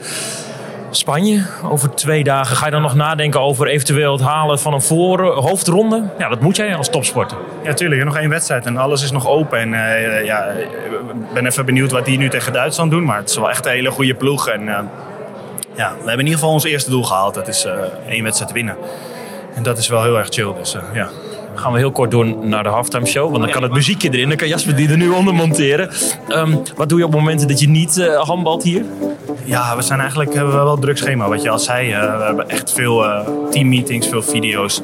Spanje 0.91 1.45
over 1.63 1.89
twee 1.95 2.23
dagen. 2.23 2.55
Ga 2.55 2.65
je 2.65 2.71
dan 2.71 2.81
nog 2.81 2.95
nadenken 2.95 3.41
over 3.41 3.67
eventueel 3.67 4.11
het 4.11 4.21
halen 4.21 4.59
van 4.59 4.73
een 4.73 4.81
voor 4.81 5.25
hoofdronde? 5.25 6.03
Ja, 6.17 6.29
dat 6.29 6.41
moet 6.41 6.55
jij 6.55 6.75
als 6.75 6.89
topsporter. 6.89 7.38
Ja, 7.63 7.73
tuurlijk. 7.73 8.03
Nog 8.03 8.17
één 8.17 8.29
wedstrijd 8.29 8.65
en 8.65 8.77
alles 8.77 9.03
is 9.03 9.11
nog 9.11 9.27
open. 9.27 9.59
En 9.59 9.69
uh, 9.73 10.25
ja, 10.25 10.43
ik 10.43 11.33
ben 11.33 11.45
even 11.45 11.65
benieuwd 11.65 11.91
wat 11.91 12.05
die 12.05 12.17
nu 12.17 12.29
tegen 12.29 12.53
Duitsland 12.53 12.91
doen. 12.91 13.03
Maar 13.03 13.17
het 13.17 13.29
is 13.29 13.35
wel 13.35 13.49
echt 13.49 13.65
een 13.65 13.71
hele 13.71 13.91
goede 13.91 14.13
ploeg. 14.13 14.47
En 14.47 14.61
uh, 14.61 14.79
ja, 15.75 15.89
we 15.89 15.95
hebben 15.95 16.11
in 16.11 16.19
ieder 16.19 16.33
geval 16.33 16.51
ons 16.51 16.63
eerste 16.63 16.89
doel 16.89 17.03
gehaald. 17.03 17.33
Dat 17.33 17.47
is 17.47 17.65
uh, 17.65 17.71
één 18.09 18.23
wedstrijd 18.23 18.51
winnen. 18.51 18.75
En 19.55 19.63
dat 19.63 19.77
is 19.77 19.88
wel 19.88 20.03
heel 20.03 20.17
erg 20.17 20.27
chill. 20.29 20.53
Dus 20.53 20.75
ja 20.93 21.09
gaan 21.55 21.71
we 21.71 21.77
heel 21.77 21.91
kort 21.91 22.11
door 22.11 22.25
naar 22.25 22.63
de 22.63 22.69
halftime 22.69 23.05
show. 23.05 23.29
Want 23.29 23.43
dan 23.43 23.51
kan 23.51 23.63
het 23.63 23.71
muziekje 23.71 24.09
erin. 24.09 24.27
Dan 24.27 24.38
kan 24.38 24.47
Jasper 24.47 24.75
die 24.75 24.89
er 24.89 24.97
nu 24.97 25.09
onder 25.09 25.33
monteren. 25.33 25.89
Um, 26.29 26.61
wat 26.75 26.89
doe 26.89 26.99
je 26.99 27.05
op 27.05 27.11
momenten 27.11 27.47
dat 27.47 27.59
je 27.59 27.69
niet 27.69 27.97
uh, 27.97 28.21
handbalt 28.21 28.63
hier? 28.63 28.85
Ja, 29.44 29.75
we 29.75 29.81
zijn 29.81 30.00
eigenlijk 30.00 30.33
hebben 30.33 30.51
we 30.54 30.60
wel 30.60 30.74
een 30.74 30.80
druk 30.80 30.98
schema. 30.98 31.28
Wat 31.28 31.42
je 31.42 31.50
al 31.50 31.60
zei, 31.60 31.95
uh, 31.95 32.18
we 32.18 32.24
hebben 32.24 32.50
echt 32.50 32.72
veel 32.72 33.06
uh, 33.06 33.19
teammeetings, 33.50 34.07
veel 34.07 34.24
video's. 34.24 34.81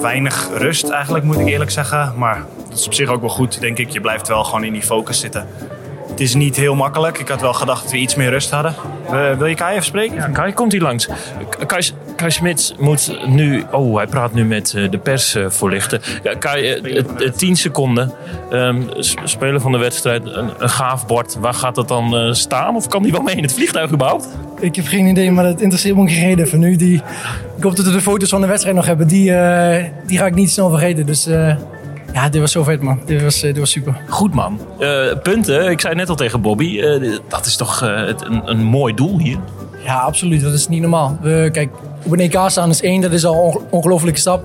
Weinig 0.00 0.48
rust 0.54 0.88
eigenlijk, 0.88 1.24
moet 1.24 1.38
ik 1.38 1.46
eerlijk 1.46 1.70
zeggen. 1.70 2.12
Maar 2.16 2.44
dat 2.68 2.78
is 2.78 2.86
op 2.86 2.94
zich 2.94 3.08
ook 3.08 3.20
wel 3.20 3.30
goed, 3.30 3.60
denk 3.60 3.78
ik. 3.78 3.88
Je 3.88 4.00
blijft 4.00 4.28
wel 4.28 4.44
gewoon 4.44 4.64
in 4.64 4.72
die 4.72 4.82
focus 4.82 5.20
zitten. 5.20 5.46
Het 6.08 6.20
is 6.20 6.34
niet 6.34 6.56
heel 6.56 6.74
makkelijk. 6.74 7.18
Ik 7.18 7.28
had 7.28 7.40
wel 7.40 7.52
gedacht 7.52 7.82
dat 7.82 7.90
we 7.90 7.98
iets 7.98 8.14
meer 8.14 8.30
rust 8.30 8.50
hadden. 8.50 8.74
Uh, 9.12 9.32
wil 9.32 9.46
je 9.46 9.54
Kai 9.54 9.72
even 9.72 9.84
spreken? 9.84 10.16
Ja, 10.16 10.28
Kai 10.28 10.52
komt 10.52 10.72
hier 10.72 10.82
langs. 10.82 11.08
Kai, 11.66 11.90
Kai 12.18 12.30
Smits 12.30 12.74
moet 12.78 13.18
nu... 13.26 13.64
Oh, 13.70 13.96
hij 13.96 14.06
praat 14.06 14.34
nu 14.34 14.44
met 14.44 14.70
de 14.90 14.98
persvoorlichter. 14.98 16.20
Ja, 16.22 16.34
Kai, 16.34 16.80
uh, 16.82 17.30
10 17.36 17.56
seconden. 17.56 18.12
Um, 18.52 18.88
speler 19.24 19.60
van 19.60 19.72
de 19.72 19.78
wedstrijd. 19.78 20.26
Een, 20.26 20.50
een, 20.58 20.68
gaaf 20.68 21.06
bord. 21.06 21.36
Waar 21.40 21.54
gaat 21.54 21.74
dat 21.74 21.88
dan 21.88 22.14
uh, 22.14 22.32
staan? 22.32 22.76
Of 22.76 22.88
kan 22.88 23.02
die 23.02 23.12
wel 23.12 23.22
mee 23.22 23.36
in 23.36 23.42
het 23.42 23.52
vliegtuig 23.52 23.92
überhaupt? 23.92 24.28
Ik 24.60 24.76
heb 24.76 24.86
geen 24.86 25.06
idee, 25.06 25.30
maar 25.30 25.44
dat 25.44 25.60
interesseert 25.60 25.96
me 25.96 26.08
geen 26.08 26.24
reden. 26.24 26.48
Van 26.48 26.58
nu 26.58 26.76
die, 26.76 27.02
ik 27.56 27.62
hoop 27.62 27.76
dat 27.76 27.86
we 27.86 27.92
de 27.92 28.00
foto's 28.00 28.28
van 28.28 28.40
de 28.40 28.46
wedstrijd 28.46 28.76
nog 28.76 28.86
hebben. 28.86 29.08
Die, 29.08 29.30
uh, 29.30 29.76
die 30.06 30.18
ga 30.18 30.26
ik 30.26 30.34
niet 30.34 30.50
snel 30.50 30.70
vergeten. 30.70 31.06
Dus 31.06 31.28
uh, 31.28 31.56
ja, 32.12 32.28
dit 32.28 32.40
was 32.40 32.52
zo 32.52 32.62
vet, 32.62 32.82
man. 32.82 33.00
Dit 33.06 33.22
was, 33.22 33.40
dit 33.40 33.58
was 33.58 33.70
super. 33.70 34.00
Goed, 34.08 34.34
man. 34.34 34.60
Uh, 34.80 35.06
punten, 35.22 35.70
ik 35.70 35.80
zei 35.80 35.94
net 35.94 36.08
al 36.08 36.16
tegen 36.16 36.40
Bobby. 36.40 36.80
dat 37.28 37.46
is 37.46 37.56
toch 37.56 37.80
een, 37.80 38.42
een 38.44 38.62
mooi 38.62 38.94
doel 38.94 39.18
hier? 39.18 39.38
Ja, 39.84 39.94
absoluut. 39.94 40.42
Dat 40.42 40.52
is 40.52 40.68
niet 40.68 40.80
normaal. 40.80 41.18
We, 41.20 41.48
kijk, 41.52 41.70
op 42.04 42.12
een 42.12 42.20
EK 42.20 42.38
staan 42.46 42.70
is 42.70 42.82
één. 42.82 43.00
Dat 43.00 43.12
is 43.12 43.24
al 43.24 43.54
een 43.54 43.60
ongelofelijke 43.70 44.20
stap. 44.20 44.42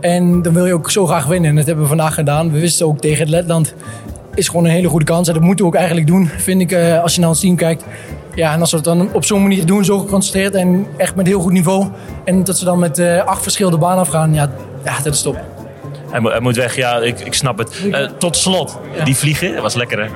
En 0.00 0.42
dan 0.42 0.52
wil 0.52 0.66
je 0.66 0.74
ook 0.74 0.90
zo 0.90 1.06
graag 1.06 1.26
winnen. 1.26 1.50
En 1.50 1.56
dat 1.56 1.66
hebben 1.66 1.82
we 1.82 1.88
vandaag 1.88 2.14
gedaan. 2.14 2.52
We 2.52 2.60
wisten 2.60 2.86
ook 2.86 3.00
tegen 3.00 3.20
het 3.20 3.28
Letland 3.28 3.74
is 4.34 4.48
gewoon 4.48 4.64
een 4.64 4.70
hele 4.70 4.88
goede 4.88 5.04
kans. 5.04 5.28
En 5.28 5.34
dat 5.34 5.42
moeten 5.42 5.64
we 5.64 5.70
ook 5.70 5.76
eigenlijk 5.76 6.06
doen, 6.06 6.28
vind 6.36 6.60
ik, 6.60 6.74
als 7.02 7.14
je 7.14 7.20
naar 7.20 7.28
ons 7.28 7.40
team 7.40 7.56
kijkt. 7.56 7.84
Ja, 8.34 8.52
en 8.52 8.60
als 8.60 8.70
we 8.70 8.76
het 8.76 8.84
dan 8.84 9.08
op 9.12 9.24
zo'n 9.24 9.42
manier 9.42 9.66
doen, 9.66 9.84
zo 9.84 9.98
geconcentreerd 9.98 10.54
en 10.54 10.86
echt 10.96 11.14
met 11.14 11.26
heel 11.26 11.40
goed 11.40 11.52
niveau. 11.52 11.86
En 12.24 12.44
dat 12.44 12.58
ze 12.58 12.64
dan 12.64 12.78
met 12.78 12.98
uh, 12.98 13.24
acht 13.24 13.42
verschillende 13.42 13.78
banen 13.78 13.98
afgaan, 13.98 14.34
ja, 14.34 14.50
ja 14.84 14.96
dat 15.02 15.14
is 15.14 15.22
top. 15.22 15.40
Hij, 16.10 16.20
hij 16.20 16.40
moet 16.40 16.56
weg, 16.56 16.76
ja, 16.76 16.98
ik, 16.98 17.20
ik 17.20 17.34
snap 17.34 17.58
het. 17.58 17.82
Uh, 17.84 18.08
tot 18.18 18.36
slot, 18.36 18.78
ja. 18.96 19.04
die 19.04 19.16
vliegen, 19.16 19.52
dat 19.52 19.62
was 19.62 19.74
lekker 19.74 19.98
hè? 19.98 20.08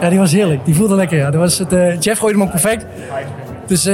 Ja, 0.00 0.08
die 0.08 0.18
was 0.18 0.32
heerlijk. 0.32 0.64
Die 0.64 0.74
voelde 0.74 0.94
lekker, 0.94 1.18
ja. 1.18 1.30
Dat 1.30 1.40
was 1.40 1.58
het, 1.58 1.72
uh, 1.72 2.00
Jeff 2.00 2.18
gooide 2.18 2.38
hem 2.38 2.46
ook 2.46 2.52
perfect. 2.52 2.86
Dus 3.66 3.88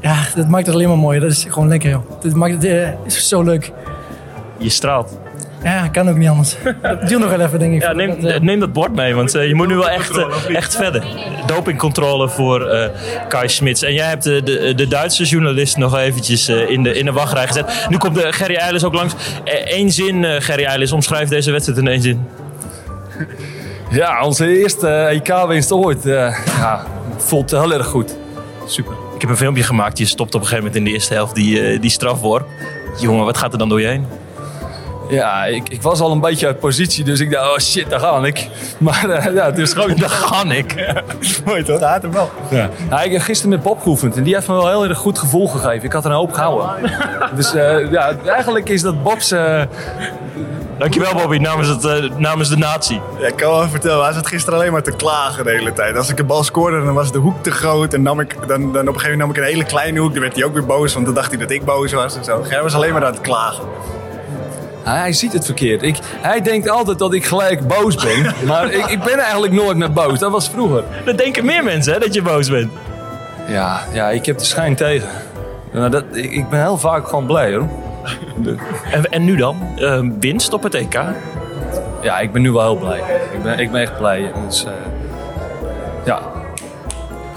ja, 0.00 0.16
dat 0.34 0.48
maakt 0.48 0.66
het 0.66 0.74
alleen 0.74 0.88
maar 0.88 0.98
mooi. 0.98 1.20
Dat 1.20 1.30
is 1.30 1.46
gewoon 1.48 1.68
lekker, 1.68 1.90
joh. 1.90 2.22
Dat 2.22 2.34
maakt 2.34 2.62
het 2.62 2.96
is 3.06 3.28
zo 3.28 3.42
leuk. 3.42 3.72
Je 4.58 4.68
straalt. 4.68 5.18
Ja, 5.62 5.88
kan 5.88 6.08
ook 6.08 6.16
niet 6.16 6.28
anders. 6.28 6.56
Duur 7.08 7.18
nog 7.18 7.30
wel 7.30 7.40
even, 7.40 7.58
denk 7.58 7.74
ik. 7.74 7.82
Ja, 7.82 7.92
neem, 7.92 8.20
dat, 8.20 8.32
uh... 8.32 8.38
neem 8.38 8.60
dat 8.60 8.72
bord 8.72 8.94
mee, 8.94 9.14
want 9.14 9.34
uh, 9.34 9.46
je 9.46 9.54
moet 9.54 9.68
nu 9.68 9.74
wel 9.74 9.88
echt, 9.88 10.16
uh, 10.16 10.56
echt 10.56 10.76
verder. 10.76 11.04
Dopingcontrole 11.46 12.28
voor 12.28 12.70
Kai 13.28 13.48
Smits. 13.48 13.82
En 13.82 13.92
jij 13.92 14.06
hebt 14.06 14.24
de, 14.24 14.42
de, 14.42 14.74
de 14.74 14.88
Duitse 14.88 15.24
journalist 15.24 15.76
nog 15.76 15.98
eventjes 15.98 16.48
in, 16.48 16.82
de, 16.82 16.98
in 16.98 17.04
de 17.04 17.12
wachtrij 17.12 17.46
gezet. 17.46 17.86
Nu 17.88 17.96
komt 17.96 18.14
de 18.14 18.32
Gerry 18.32 18.54
Eilis 18.54 18.84
ook 18.84 18.94
langs. 18.94 19.14
Eén 19.64 19.92
zin, 19.92 20.24
Gerry 20.24 20.64
Eilis, 20.64 20.92
omschrijf 20.92 21.28
deze 21.28 21.50
wedstrijd 21.50 21.78
in 21.78 21.88
één 21.88 22.02
zin. 22.02 22.26
Ja, 23.90 24.24
onze 24.24 24.58
eerste 24.58 24.88
EK-winst 24.88 25.72
ooit. 25.72 26.02
ja, 26.02 26.84
voelt 27.16 27.50
heel 27.50 27.72
erg 27.72 27.86
goed. 27.86 28.16
Super. 28.66 28.99
Ik 29.20 29.26
heb 29.26 29.34
een 29.34 29.42
filmpje 29.42 29.62
gemaakt. 29.62 29.98
Je 29.98 30.06
stopt 30.06 30.34
op 30.34 30.40
een 30.40 30.46
gegeven 30.46 30.64
moment 30.64 30.76
in 30.76 30.84
de 30.84 30.90
eerste 30.90 31.14
helft 31.14 31.34
die, 31.34 31.78
die 31.78 31.90
strafworp. 31.90 32.46
Jongen, 33.00 33.24
wat 33.24 33.38
gaat 33.38 33.52
er 33.52 33.58
dan 33.58 33.68
door 33.68 33.80
je 33.80 33.86
heen? 33.86 34.06
Ja, 35.10 35.44
ik, 35.44 35.68
ik 35.68 35.82
was 35.82 36.00
al 36.00 36.10
een 36.10 36.20
beetje 36.20 36.46
uit 36.46 36.58
positie, 36.58 37.04
dus 37.04 37.20
ik 37.20 37.30
dacht, 37.30 37.50
oh 37.50 37.58
shit, 37.58 37.90
daar 37.90 38.00
ga 38.00 38.24
ik. 38.24 38.48
Maar 38.78 39.08
uh, 39.08 39.34
ja, 39.34 39.44
het 39.44 39.58
is 39.58 39.72
gewoon, 39.72 39.96
daar 39.96 40.08
ga 40.08 40.44
ik. 40.44 40.74
Ja. 40.80 41.02
Mooi 41.44 41.62
toch? 41.62 41.80
Daar 41.80 42.00
hem 42.00 42.12
wel. 42.12 42.30
Ja. 42.50 42.70
ja. 42.90 43.02
ik 43.02 43.12
heb 43.12 43.22
gisteren 43.22 43.50
met 43.50 43.62
Bob 43.62 43.82
geoefend 43.82 44.16
en 44.16 44.22
die 44.22 44.34
heeft 44.34 44.48
me 44.48 44.54
wel 44.54 44.68
heel 44.68 44.84
erg 44.84 44.98
goed 44.98 45.18
gevoel 45.18 45.48
gegeven. 45.48 45.84
Ik 45.84 45.92
had 45.92 46.04
er 46.04 46.10
een 46.10 46.16
hoop 46.16 46.32
gehouden. 46.32 46.90
dus 47.36 47.54
uh, 47.54 47.90
ja, 47.90 48.16
eigenlijk 48.26 48.68
is 48.68 48.82
dat 48.82 49.02
Bob's... 49.02 49.32
Uh, 49.32 49.62
Dankjewel 50.80 51.14
Bobby, 51.14 51.36
namens, 51.36 51.68
het, 51.68 51.84
uh, 51.84 52.16
namens 52.16 52.48
de 52.48 52.56
natie. 52.56 53.00
Ja, 53.18 53.26
ik 53.26 53.36
kan 53.36 53.50
wel 53.50 53.68
vertellen, 53.68 54.04
hij 54.04 54.12
zat 54.12 54.26
gisteren 54.26 54.58
alleen 54.58 54.72
maar 54.72 54.82
te 54.82 54.96
klagen 54.96 55.44
de 55.44 55.50
hele 55.50 55.72
tijd. 55.72 55.96
Als 55.96 56.08
ik 56.08 56.18
een 56.18 56.26
bal 56.26 56.44
scoorde, 56.44 56.84
dan 56.84 56.94
was 56.94 57.12
de 57.12 57.18
hoek 57.18 57.42
te 57.42 57.50
groot. 57.50 57.94
En 57.94 58.02
nam 58.02 58.20
ik, 58.20 58.36
dan, 58.46 58.72
dan 58.72 58.88
op 58.88 58.94
een 58.94 59.00
gegeven 59.00 59.18
moment 59.18 59.18
nam 59.18 59.30
ik 59.30 59.36
een 59.36 59.42
hele 59.42 59.64
kleine 59.64 60.00
hoek. 60.00 60.12
Dan 60.12 60.20
werd 60.22 60.34
hij 60.34 60.44
ook 60.44 60.52
weer 60.52 60.66
boos, 60.66 60.94
want 60.94 61.04
dan 61.06 61.14
dacht 61.14 61.30
hij 61.30 61.38
dat 61.38 61.50
ik 61.50 61.64
boos 61.64 61.92
was. 61.92 62.16
En 62.16 62.24
zo. 62.24 62.44
Hij 62.48 62.62
was 62.62 62.74
alleen 62.74 62.92
maar 62.92 63.04
aan 63.04 63.12
het 63.12 63.20
klagen. 63.20 63.64
Hij 64.82 65.12
ziet 65.12 65.32
het 65.32 65.44
verkeerd. 65.44 65.82
Ik, 65.82 65.98
hij 66.20 66.40
denkt 66.40 66.68
altijd 66.68 66.98
dat 66.98 67.14
ik 67.14 67.24
gelijk 67.24 67.66
boos 67.66 67.94
ben. 67.94 68.34
maar 68.46 68.72
ik, 68.72 68.86
ik 68.86 69.02
ben 69.02 69.18
eigenlijk 69.18 69.52
nooit 69.52 69.76
meer 69.76 69.92
boos. 69.92 70.18
Dat 70.18 70.30
was 70.30 70.48
vroeger. 70.48 70.84
Dat 71.04 71.18
denken 71.18 71.44
meer 71.44 71.64
mensen, 71.64 71.92
hè, 71.92 71.98
dat 71.98 72.14
je 72.14 72.22
boos 72.22 72.50
bent. 72.50 72.72
Ja, 73.48 73.80
ja 73.92 74.10
ik 74.10 74.26
heb 74.26 74.38
de 74.38 74.44
schijn 74.44 74.74
tegen. 74.74 75.08
Nou, 75.72 75.90
dat, 75.90 76.04
ik, 76.12 76.32
ik, 76.32 76.48
ben 76.48 76.60
heel 76.60 76.78
vaak 76.78 77.08
gewoon 77.08 77.26
blij, 77.26 77.54
hoor. 77.54 77.68
En, 78.90 79.10
en 79.10 79.24
nu 79.24 79.36
dan? 79.36 79.56
Uh, 79.78 80.00
winst 80.20 80.52
op 80.52 80.62
het 80.62 80.74
EK? 80.74 81.00
Ja, 82.02 82.18
ik 82.18 82.32
ben 82.32 82.42
nu 82.42 82.52
wel 82.52 82.62
heel 82.62 82.76
blij. 82.76 82.98
Ik 83.32 83.42
ben, 83.42 83.58
ik 83.58 83.70
ben 83.70 83.80
echt 83.80 83.98
blij. 83.98 84.32
Dus, 84.46 84.64
uh, 84.64 84.70
ja, 86.04 86.20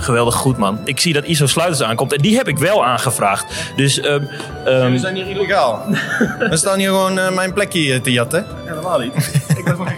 Geweldig 0.03 0.35
goed, 0.35 0.57
man. 0.57 0.79
Ik 0.85 0.99
zie 0.99 1.13
dat 1.13 1.23
ISO 1.23 1.45
Sluiters 1.45 1.81
aankomt. 1.81 2.13
En 2.13 2.21
die 2.21 2.37
heb 2.37 2.47
ik 2.47 2.57
wel 2.57 2.85
aangevraagd. 2.85 3.73
Dus, 3.75 4.05
um, 4.05 4.29
um... 4.67 4.91
We 4.91 4.97
zijn 4.97 5.15
hier 5.15 5.27
illegaal. 5.27 5.85
We 6.49 6.57
staan 6.57 6.79
hier 6.79 6.87
gewoon 6.87 7.17
uh, 7.17 7.31
mijn 7.31 7.53
plekje 7.53 8.01
te 8.01 8.11
jatten. 8.11 8.45
Helemaal 8.65 8.99
niet. 8.99 9.13
ik 9.57 9.63
ben 9.63 9.75
gewoon 9.75 9.93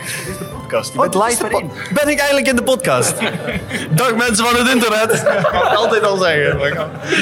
podcast. 0.66 0.94
Je 0.94 1.00
bent 1.00 1.16
live 1.16 1.46
erin. 1.52 1.72
Ben 1.94 2.08
ik 2.10 2.18
eigenlijk 2.18 2.48
in 2.48 2.56
de 2.56 2.64
podcast? 2.64 3.14
Dag 4.02 4.16
mensen 4.16 4.46
van 4.46 4.56
het 4.56 4.74
internet. 4.74 5.10
Dat 5.10 5.50
kan 5.52 5.62
ik 5.68 5.74
altijd 5.76 6.04
al 6.04 6.18
zeggen. 6.18 6.60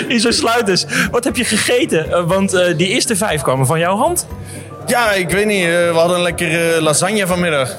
Iso 0.08 0.32
Sluiters, 0.32 0.86
wat 1.12 1.24
heb 1.24 1.36
je 1.36 1.44
gegeten? 1.44 2.12
Eh, 2.12 2.24
want 2.26 2.54
eh, 2.54 2.78
die 2.78 2.88
eerste 2.88 3.16
vijf 3.16 3.42
kwamen 3.42 3.66
van 3.66 3.80
jouw 3.80 3.96
hand. 3.98 4.28
Ja, 4.86 5.12
ik 5.12 5.30
weet 5.30 5.46
niet. 5.46 5.64
eh, 5.64 5.70
we 5.70 5.94
hadden 5.96 6.18
een 6.18 6.24
lekker 6.24 6.76
eh, 6.76 6.82
lasagne 6.82 7.28
vanmiddag. 7.28 7.70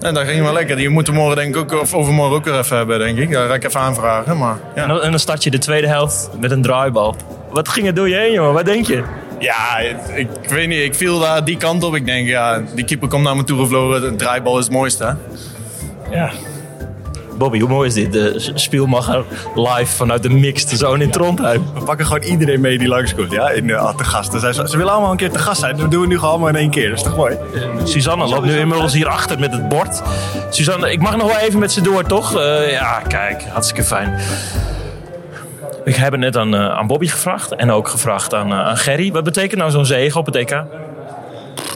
En 0.00 0.14
dat 0.14 0.24
ging 0.26 0.42
wel 0.42 0.52
lekker. 0.52 0.76
Die 0.76 0.88
moeten 0.88 1.12
we 1.12 1.18
morgen 1.18 1.36
denk 1.36 1.56
ik 1.56 1.60
ook, 1.74 1.80
of 1.80 1.94
overmorgen 1.94 2.36
ook 2.36 2.44
weer 2.44 2.58
even 2.58 2.76
hebben, 2.76 2.98
denk 2.98 3.18
ik. 3.18 3.30
Daar 3.32 3.48
ga 3.48 3.54
ik 3.54 3.64
even 3.64 3.80
aanvragen. 3.80 4.38
Maar 4.38 4.56
ja. 4.74 4.82
En 4.82 4.88
dan, 4.88 5.02
en 5.02 5.10
dan 5.10 5.20
start 5.20 5.42
je 5.44 5.50
de 5.50 5.58
tweede 5.58 5.86
helft 5.88 6.28
met 6.40 6.50
een 6.50 6.62
draaibal. 6.62 7.16
Wat 7.50 7.68
ging 7.68 7.86
er 7.86 7.94
door 7.94 8.08
je 8.08 8.14
heen, 8.16 8.32
jongen? 8.32 8.52
Wat 8.52 8.64
denk 8.64 8.86
je? 8.86 9.02
Ja, 9.38 9.78
ik, 9.78 10.28
ik 10.42 10.48
weet 10.48 10.68
niet. 10.68 10.82
Ik 10.82 10.94
viel 10.94 11.18
daar 11.18 11.44
die 11.44 11.56
kant 11.56 11.84
op. 11.84 11.94
Ik 11.94 12.06
denk, 12.06 12.26
ja, 12.28 12.62
die 12.74 12.84
keeper 12.84 13.08
komt 13.08 13.22
naar 13.22 13.36
me 13.36 13.44
toe 13.44 13.58
gevlogen. 13.58 14.00
De 14.00 14.16
draaibal 14.16 14.58
is 14.58 14.64
het 14.64 14.72
mooiste. 14.72 15.04
Hè? 15.04 15.12
Ja. 16.16 16.30
Bobby, 17.38 17.58
hoe 17.58 17.68
mooi 17.68 17.88
is 17.88 17.94
dit? 17.94 18.12
De 18.12 18.50
Spielmacher 18.54 19.24
live 19.54 19.96
vanuit 19.96 20.22
de 20.22 20.28
mixed 20.28 20.78
zone 20.78 21.04
in 21.04 21.10
Trondheim. 21.10 21.64
We 21.74 21.84
pakken 21.84 22.06
gewoon 22.06 22.22
iedereen 22.22 22.60
mee 22.60 22.78
die 22.78 22.88
langskomt, 22.88 23.30
ja, 23.30 23.50
in, 23.50 23.68
uh, 23.68 23.94
te 23.96 24.04
gasten. 24.04 24.40
Ze, 24.40 24.52
ze 24.68 24.76
willen 24.76 24.92
allemaal 24.92 25.10
een 25.10 25.16
keer 25.16 25.30
te 25.30 25.38
gast 25.38 25.60
zijn. 25.60 25.76
Dat 25.76 25.90
doen 25.90 26.00
we 26.00 26.06
nu 26.06 26.14
gewoon 26.14 26.30
allemaal 26.30 26.48
in 26.48 26.56
één 26.56 26.70
keer. 26.70 26.88
Dat 26.88 26.98
is 26.98 27.04
toch 27.04 27.16
mooi? 27.16 27.36
Suzanne 27.84 28.26
loopt 28.26 28.46
nu 28.46 28.58
inmiddels 28.58 28.92
hier 28.92 29.08
achter 29.08 29.38
met 29.38 29.52
het 29.52 29.68
bord. 29.68 30.02
Suzanne, 30.50 30.92
ik 30.92 31.00
mag 31.00 31.16
nog 31.16 31.26
wel 31.26 31.38
even 31.38 31.58
met 31.58 31.72
ze 31.72 31.80
door, 31.80 32.04
toch? 32.04 32.36
Eh, 32.38 32.70
ja, 32.70 33.02
kijk, 33.08 33.42
hartstikke 33.42 33.84
fijn. 33.84 34.18
Ik 35.88 35.96
heb 35.96 36.12
het 36.12 36.20
net 36.20 36.36
aan, 36.36 36.54
eh, 36.54 36.68
aan 36.68 36.86
Bobby 36.86 37.06
gevraagd 37.06 37.54
en 37.54 37.70
ook 37.70 37.88
gevraagd 37.88 38.34
aan, 38.34 38.52
eh, 38.52 38.58
aan 38.58 38.76
Gerry. 38.76 39.12
Wat 39.12 39.24
betekent 39.24 39.60
nou 39.60 39.70
zo'n 39.70 39.84
zege 39.86 40.18
op 40.18 40.26
het 40.26 40.34
EK? 40.36 40.62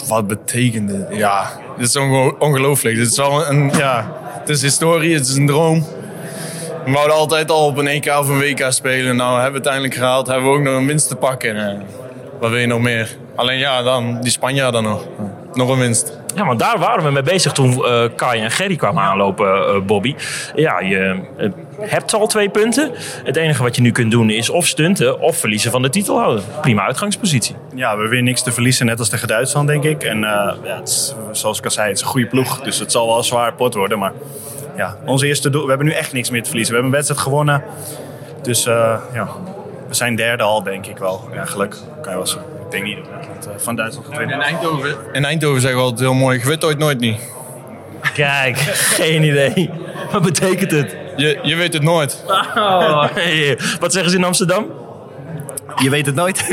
Wat 0.09 0.27
betekent 0.27 0.89
dit? 0.89 1.07
Ja, 1.11 1.51
dit 1.79 1.87
is 1.89 1.97
onge- 1.97 2.39
ongelooflijk. 2.39 2.97
Dit 2.97 3.07
is 3.11 3.19
al 3.21 3.49
een, 3.49 3.71
ja, 3.77 4.13
het 4.39 4.49
is 4.49 4.63
historie, 4.63 5.15
het 5.15 5.27
is 5.29 5.37
een 5.37 5.47
droom. 5.47 5.87
We 6.85 6.91
wouden 6.93 7.17
altijd 7.17 7.51
al 7.51 7.67
op 7.67 7.77
een 7.77 7.87
EK 7.87 8.07
of 8.19 8.29
een 8.29 8.39
WK 8.39 8.67
spelen. 8.69 9.17
Nou, 9.17 9.33
hebben 9.35 9.53
we 9.53 9.59
het 9.59 9.67
eindelijk 9.67 9.95
gehaald. 9.95 10.27
Hebben 10.27 10.51
we 10.51 10.57
ook 10.57 10.63
nog 10.63 10.75
een 10.75 10.87
winst 10.87 11.09
te 11.09 11.17
pakken. 11.17 11.57
En, 11.57 11.77
eh, 11.77 11.83
wat 12.41 12.51
wil 12.51 12.59
je 12.59 12.67
nog 12.67 12.81
meer? 12.81 13.17
Alleen 13.37 13.59
ja, 13.59 13.83
dan 13.83 14.19
die 14.21 14.31
Spanjaarden 14.31 14.83
nog. 14.83 15.05
Nog 15.53 15.69
een 15.69 15.79
winst. 15.79 16.19
Ja, 16.35 16.47
want 16.47 16.59
daar 16.59 16.79
waren 16.79 17.05
we 17.05 17.11
mee 17.11 17.23
bezig 17.23 17.53
toen 17.53 17.85
eh, 17.85 18.05
Kai 18.17 18.41
en 18.41 18.51
Gerry 18.51 18.77
kwamen 18.77 19.03
aanlopen, 19.03 19.47
eh, 19.47 19.81
Bobby. 19.81 20.15
Ja, 20.55 20.81
je 20.81 21.21
eh, 21.37 21.49
hebt 21.79 22.15
al 22.15 22.27
twee 22.27 22.49
punten. 22.49 22.91
Het 23.25 23.37
enige 23.37 23.63
wat 23.63 23.77
je 23.77 23.83
nu 23.83 23.93
kunt 23.93 24.11
doen 24.11 24.31
is 24.31 24.51
of 24.51 24.67
stunten 24.67 25.21
of 25.21 25.37
verliezen 25.37 25.71
van 25.71 25.83
de 25.83 25.89
titelhouder. 25.89 26.43
Prima 26.61 26.87
uitgangspositie. 26.87 27.57
Ja, 27.75 27.97
we 27.97 28.09
weer 28.09 28.23
niks 28.23 28.43
te 28.43 28.53
verliezen, 28.53 28.87
net 28.87 28.99
als 28.99 29.09
tegen 29.09 29.29
Duitsland, 29.29 29.69
denk 29.69 29.85
ik. 29.85 30.03
En 30.03 30.21
ja, 30.21 30.81
zoals 31.31 31.59
ik 31.59 31.65
al 31.65 31.71
zei, 31.71 31.89
het 31.89 31.97
is 31.97 32.03
een 32.03 32.09
goede 32.09 32.27
ploeg. 32.27 32.61
Dus 32.61 32.79
het 32.79 32.93
zal 32.93 33.07
wel 33.07 33.19
een 33.19 33.25
zwaar 33.25 33.55
pot 33.55 33.75
worden. 33.75 33.99
Maar 33.99 34.13
ja, 34.77 34.97
onze 35.05 35.27
eerste 35.27 35.51
doel, 35.51 35.63
we 35.63 35.69
hebben 35.69 35.87
nu 35.87 35.93
echt 35.93 36.13
niks 36.13 36.31
meer 36.31 36.43
te 36.43 36.49
verliezen. 36.49 36.75
We 36.75 36.81
hebben 36.81 36.99
een 36.99 37.05
wedstrijd 37.05 37.29
gewonnen. 37.29 37.65
Dus 38.43 38.65
ja, 38.65 39.29
we 39.89 39.95
zijn 39.95 40.17
derde 40.17 40.43
al, 40.43 40.63
denk 40.63 40.87
ik 40.87 40.99
wel. 40.99 41.29
Geluk. 41.45 41.77
Kan 42.03 42.13
je 42.13 42.19
wel. 42.19 42.62
Ik 42.73 42.83
denk 42.83 42.97
niet 42.97 43.05
dat 43.05 43.15
Nederland 43.15 43.47
eh, 43.47 43.53
van 43.57 43.77
Duitsland 43.77 44.07
gaat 44.07 44.19
winnen. 44.19 44.41
Eindhoven. 44.41 44.97
In 45.13 45.25
Eindhoven 45.25 45.61
zeggen 45.61 45.79
we 45.79 45.85
altijd 45.85 46.01
heel 46.09 46.15
mooi. 46.15 46.39
Je 46.39 46.47
weet 46.47 46.65
ooit 46.65 46.79
nooit 46.79 47.01
niet. 47.01 47.17
Kijk, 48.15 48.57
geen 48.99 49.23
idee. 49.23 49.71
Wat 50.13 50.23
betekent 50.23 50.71
het? 50.71 50.97
Je, 51.17 51.39
je 51.43 51.57
weet 51.57 51.73
het 51.73 51.83
nooit. 51.83 52.25
Oh, 52.27 53.05
hey. 53.15 53.59
Wat 53.81 53.93
zeggen 53.93 54.11
ze 54.11 54.17
in 54.17 54.25
Amsterdam? 54.25 54.67
Je 55.77 55.91
weet 55.91 56.07
het 56.07 56.15
nooit. 56.15 56.45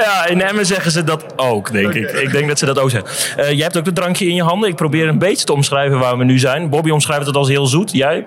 Ja, 0.00 0.26
in 0.26 0.42
Emmen 0.42 0.66
zeggen 0.66 0.90
ze 0.90 1.04
dat 1.04 1.24
ook, 1.36 1.72
denk 1.72 1.94
ik. 1.94 2.10
Ik 2.10 2.32
denk 2.32 2.48
dat 2.48 2.58
ze 2.58 2.66
dat 2.66 2.78
ook 2.78 2.90
zeggen. 2.90 3.10
Eh, 3.36 3.50
jij 3.50 3.62
hebt 3.62 3.76
ook 3.76 3.86
het 3.86 3.94
drankje 3.94 4.26
in 4.26 4.34
je 4.34 4.42
handen. 4.42 4.68
Ik 4.68 4.76
probeer 4.76 5.08
een 5.08 5.18
beetje 5.18 5.44
te 5.44 5.52
omschrijven 5.52 5.98
waar 5.98 6.18
we 6.18 6.24
nu 6.24 6.38
zijn. 6.38 6.68
Bobby 6.68 6.90
omschrijft 6.90 7.26
het 7.26 7.36
als 7.36 7.48
heel 7.48 7.66
zoet. 7.66 7.92
Jij? 7.92 8.26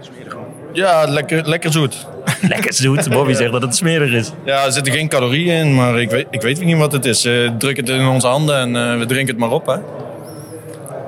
Ja, 0.73 1.05
lekker, 1.07 1.47
lekker 1.47 1.71
zoet. 1.71 2.07
Lekker 2.49 2.73
zoet. 2.73 3.09
Bobby 3.09 3.33
zegt 3.33 3.51
dat 3.51 3.61
het 3.61 3.75
smerig 3.75 4.11
is. 4.11 4.31
Ja, 4.45 4.65
er 4.65 4.71
zitten 4.71 4.93
geen 4.93 5.07
calorieën 5.07 5.55
in, 5.55 5.75
maar 5.75 6.01
ik 6.01 6.09
weet, 6.09 6.27
ik 6.29 6.41
weet 6.41 6.63
niet 6.63 6.77
wat 6.77 6.91
het 6.91 7.05
is. 7.05 7.25
Eh, 7.25 7.49
druk 7.57 7.77
het 7.77 7.89
in 7.89 8.07
onze 8.07 8.27
handen 8.27 8.57
en 8.57 8.75
eh, 8.75 8.97
we 8.97 9.05
drinken 9.05 9.33
het 9.33 9.37
maar 9.37 9.51
op. 9.51 9.65
Hè. 9.65 9.75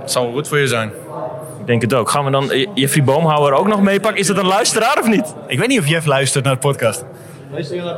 Het 0.01 0.11
zal 0.11 0.23
wel 0.23 0.33
goed 0.33 0.47
voor 0.47 0.59
je 0.59 0.67
zijn. 0.67 0.91
Ik 1.59 1.65
denk 1.65 1.81
het 1.81 1.93
ook. 1.93 2.09
Gaan 2.09 2.25
we 2.25 2.31
dan 2.31 2.67
Jeffrey 2.73 3.03
Boomhouwer 3.03 3.53
ook 3.53 3.67
nog 3.67 3.81
meepakken? 3.81 4.19
Is 4.19 4.27
dat 4.27 4.37
een 4.37 4.45
luisteraar 4.45 4.97
of 4.99 5.07
niet? 5.07 5.33
ik 5.47 5.59
weet 5.59 5.67
niet 5.67 5.79
of 5.79 5.87
Jeff 5.87 6.05
luistert 6.05 6.43
naar 6.43 6.53
de 6.53 6.59
podcast. 6.59 7.05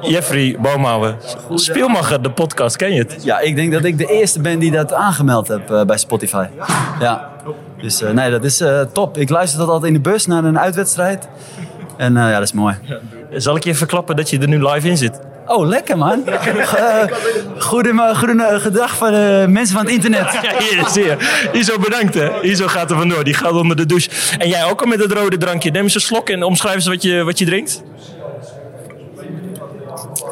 Jeffrey 0.01 0.55
Boomhouwer. 0.59 1.15
Speelmacher, 1.55 2.21
de 2.21 2.31
podcast. 2.31 2.75
Ken 2.75 2.93
je 2.93 2.99
het? 2.99 3.23
Ja, 3.23 3.39
ik 3.39 3.55
denk 3.55 3.71
dat 3.71 3.83
ik 3.83 3.97
de 3.97 4.05
eerste 4.05 4.41
ben 4.41 4.59
die 4.59 4.71
dat 4.71 4.93
aangemeld 4.93 5.47
heb 5.47 5.71
eh, 5.71 5.83
bij 5.83 5.97
Spotify. 5.97 6.45
Ja. 6.99 7.29
Dus 7.81 8.01
eh, 8.01 8.11
nee, 8.11 8.31
dat 8.31 8.43
is 8.43 8.61
eh, 8.61 8.81
top. 8.81 9.17
Ik 9.17 9.29
luister 9.29 9.59
dat 9.59 9.67
altijd 9.67 9.93
in 9.93 10.01
de 10.01 10.09
bus 10.09 10.25
naar 10.25 10.43
een 10.43 10.59
uitwedstrijd. 10.59 11.27
En 12.01 12.17
eh, 12.17 12.23
ja, 12.23 12.33
dat 12.33 12.43
is 12.43 12.53
mooi. 12.53 12.75
Zal 13.31 13.55
ik 13.55 13.63
je 13.63 13.75
verklappen 13.75 14.15
dat 14.15 14.29
je 14.29 14.39
er 14.39 14.47
nu 14.47 14.67
live 14.67 14.87
in 14.87 14.97
zit? 14.97 15.19
Oh, 15.45 15.67
lekker 15.67 15.97
man. 15.97 16.23
Eh 16.29 17.03
goede, 17.57 18.13
goede 18.15 18.59
gedag 18.59 18.97
van 18.97 19.11
de 19.11 19.45
mensen 19.49 19.75
van 19.75 19.85
het 19.85 19.93
internet. 19.93 20.39
Ja, 20.41 20.53
hier, 20.59 20.87
zie 20.89 21.03
je. 21.03 21.17
Iso 21.51 21.79
bedankt 21.79 22.13
hè. 22.13 22.41
Iso 22.41 22.67
gaat 22.67 22.91
er 22.91 22.97
vandoor. 22.97 23.23
Die 23.23 23.33
gaat 23.33 23.51
onder 23.51 23.77
de 23.77 23.85
douche. 23.85 24.09
En 24.37 24.49
jij 24.49 24.63
ook 24.63 24.81
al 24.81 24.87
met 24.87 24.99
het 24.99 25.11
rode 25.11 25.37
drankje. 25.37 25.71
Neem 25.71 25.83
eens 25.83 25.95
een 25.95 26.01
slok 26.01 26.29
en 26.29 26.43
omschrijf 26.43 26.75
eens 26.75 26.87
wat 26.87 27.01
je, 27.01 27.23
wat 27.23 27.39
je 27.39 27.45
drinkt. 27.45 27.83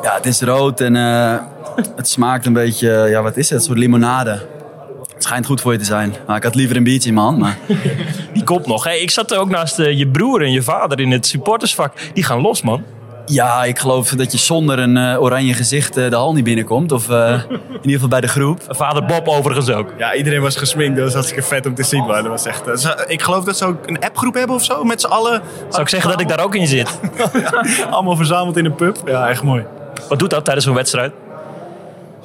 Ja, 0.04 0.14
het 0.16 0.26
is 0.26 0.42
rood 0.42 0.82
en 0.82 0.96
eh, 0.96 1.38
het 1.96 2.10
smaakt 2.10 2.46
een 2.46 2.54
beetje, 2.54 2.92
eh, 2.92 3.10
ja 3.10 3.22
wat 3.22 3.38
is 3.38 3.50
het, 3.50 3.60
een 3.60 3.66
soort 3.66 3.78
limonade. 3.78 4.40
Het 5.20 5.28
schijnt 5.28 5.46
goed 5.46 5.62
voor 5.62 5.72
je 5.72 5.78
te 5.78 5.86
zijn. 5.86 6.16
Maar 6.28 6.38
ik 6.38 6.44
had 6.44 6.56
liever 6.56 6.76
een 6.76 6.84
biertje 6.84 7.10
in 7.10 7.16
mijn 7.16 7.26
hand. 7.26 7.40
Maar 7.40 7.58
Die 8.34 8.44
kop 8.44 8.68
nog. 8.68 8.84
Hè. 8.84 8.92
Ik 8.92 9.12
zat 9.12 9.32
er 9.32 9.38
ook 9.38 9.50
naast 9.50 9.80
eh, 9.80 9.98
je 9.98 10.08
broer 10.08 10.42
en 10.42 10.52
je 10.52 10.62
vader 10.62 11.00
in 11.00 11.12
het 11.12 11.28
supportersvak. 11.28 11.94
Die 12.14 12.24
gaan 12.24 12.42
los 12.42 12.62
man. 12.62 12.84
ja, 13.26 13.64
ik 13.64 13.80
geloof 13.80 14.10
dat 14.10 14.32
je 14.32 14.38
zonder 14.38 14.80
een 14.80 14.98
eh, 14.98 15.22
oranje 15.22 15.54
gezicht 15.54 15.98
eh, 15.98 16.10
de 16.10 16.16
hal 16.16 16.34
niet 16.34 16.44
binnenkomt. 16.44 16.92
Of 16.92 17.10
in 17.10 17.16
ieder 17.72 17.92
geval 17.92 18.08
bij 18.08 18.22
de 18.22 18.28
groep. 18.28 18.62
Vader 18.68 19.06
Bob 19.06 19.28
overigens 19.28 19.70
ook. 19.70 19.94
Ja, 19.98 20.16
iedereen 20.16 20.42
was 20.42 20.56
gesminkt. 20.56 20.96
Dat 20.96 21.06
was 21.06 21.14
hartstikke 21.14 21.44
vet 21.44 21.66
om 21.66 21.76
te 21.76 21.84
zien. 21.84 22.06
Maar 22.06 22.22
dat 22.22 22.32
was 22.32 22.46
echt, 22.46 22.86
ik 23.08 23.22
geloof 23.22 23.44
dat 23.44 23.58
ze 23.58 23.66
ook 23.66 23.88
een 23.88 24.00
appgroep 24.00 24.34
hebben 24.34 24.56
of 24.56 24.64
zo. 24.64 24.84
Met 24.84 25.02
z'n 25.02 25.08
allen. 25.08 25.42
Zou 25.70 25.82
ik 25.82 25.90
zeggen 25.90 26.12
dat 26.12 26.22
ik 26.22 26.28
daar 26.28 26.44
ook 26.44 26.56
in 26.56 26.68
zit? 26.68 27.00
Allemaal 27.90 28.16
verzameld 28.16 28.58
in 28.58 28.66
een 28.66 28.76
pub. 28.76 28.98
Ja, 29.06 29.30
echt 29.30 29.44
mooi. 29.44 29.66
Wat 30.10 30.20
doet 30.20 30.30
dat 30.30 30.44
tijdens 30.44 30.66
zo'n 30.66 30.76
wedstrijd? 30.76 31.14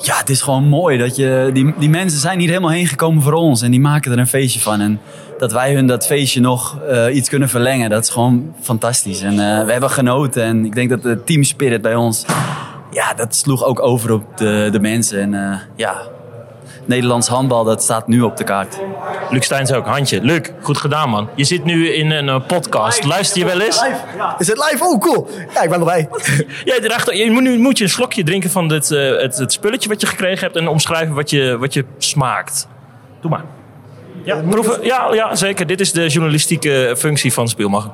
Ja, 0.02 0.16
het 0.16 0.30
is 0.30 0.42
gewoon 0.42 0.68
mooi 0.68 0.98
dat 0.98 1.16
je. 1.16 1.50
Die, 1.52 1.74
die 1.78 1.88
mensen 1.88 2.20
zijn 2.20 2.38
hier 2.38 2.48
helemaal 2.48 2.70
heen 2.70 2.86
gekomen 2.86 3.22
voor 3.22 3.32
ons 3.32 3.62
en 3.62 3.70
die 3.70 3.80
maken 3.80 4.12
er 4.12 4.18
een 4.18 4.26
feestje 4.26 4.60
van. 4.60 4.80
En 4.80 5.00
dat 5.38 5.52
wij 5.52 5.74
hun 5.74 5.86
dat 5.86 6.06
feestje 6.06 6.40
nog 6.40 6.78
eh, 6.88 7.14
iets 7.14 7.28
kunnen 7.28 7.48
verlengen, 7.48 7.90
dat 7.90 8.02
is 8.02 8.08
gewoon 8.08 8.54
fantastisch. 8.60 9.20
En 9.20 9.32
eh, 9.32 9.64
we 9.64 9.72
hebben 9.72 9.90
genoten 9.90 10.42
en 10.42 10.64
ik 10.64 10.74
denk 10.74 10.90
dat 10.90 11.02
de 11.02 11.24
teamspirit 11.24 11.82
bij 11.82 11.94
ons. 11.94 12.24
Ja, 12.90 13.14
dat 13.14 13.34
sloeg 13.34 13.64
ook 13.64 13.80
over 13.80 14.12
op 14.12 14.36
de, 14.36 14.68
de 14.72 14.80
mensen. 14.80 15.20
En 15.20 15.34
eh, 15.34 15.58
ja, 15.76 16.02
Nederlands 16.87 17.29
handbal, 17.29 17.64
dat 17.64 17.83
staat 17.83 18.07
nu 18.07 18.21
op 18.21 18.37
de 18.37 18.45
kaart. 18.45 18.79
Luc 19.31 19.45
Steins 19.45 19.73
ook. 19.73 19.87
Handje. 19.87 20.21
Luc, 20.23 20.41
goed 20.61 20.79
gedaan 20.79 21.11
man. 21.11 21.29
Je 21.35 21.45
zit 21.45 21.64
nu 21.64 21.93
in 21.93 22.11
een 22.11 22.29
eh, 22.29 22.47
podcast. 22.47 23.05
Luister 23.05 23.38
je 23.38 23.45
wel 23.45 23.61
eens? 23.61 23.85
Is 24.38 24.47
het 24.47 24.71
live? 24.71 24.85
Oh, 24.85 25.00
cool. 25.00 25.29
Ja, 25.55 25.62
ik 25.62 25.71
ben 25.71 25.79
erbij. 25.79 26.09
Ja, 26.64 26.75
erachter, 26.81 27.17
je 27.17 27.31
moet, 27.31 27.43
nu 27.43 27.59
moet 27.59 27.79
je 27.79 27.85
een 27.85 27.91
slokje 27.91 28.23
drinken 28.23 28.50
van 28.50 28.69
dit, 28.69 28.91
eh, 28.91 29.21
het, 29.21 29.38
het 29.38 29.53
spulletje 29.53 29.88
wat 29.88 30.00
je 30.00 30.07
gekregen 30.07 30.41
hebt. 30.41 30.57
En 30.57 30.69
omschrijven 30.69 31.14
wat 31.14 31.31
je, 31.31 31.59
wat 31.59 31.75
je 31.75 31.85
smaakt. 31.99 32.69
Doe 33.21 33.31
maar. 33.31 33.45
Ja, 34.25 34.43
proeven. 34.50 34.85
Ja, 34.85 35.14
ja, 35.14 35.35
zeker. 35.35 35.67
Dit 35.67 35.81
is 35.81 35.93
de 35.93 36.09
journalistieke 36.09 36.95
functie 36.99 37.33
van 37.33 37.49
Spielmacher. 37.49 37.91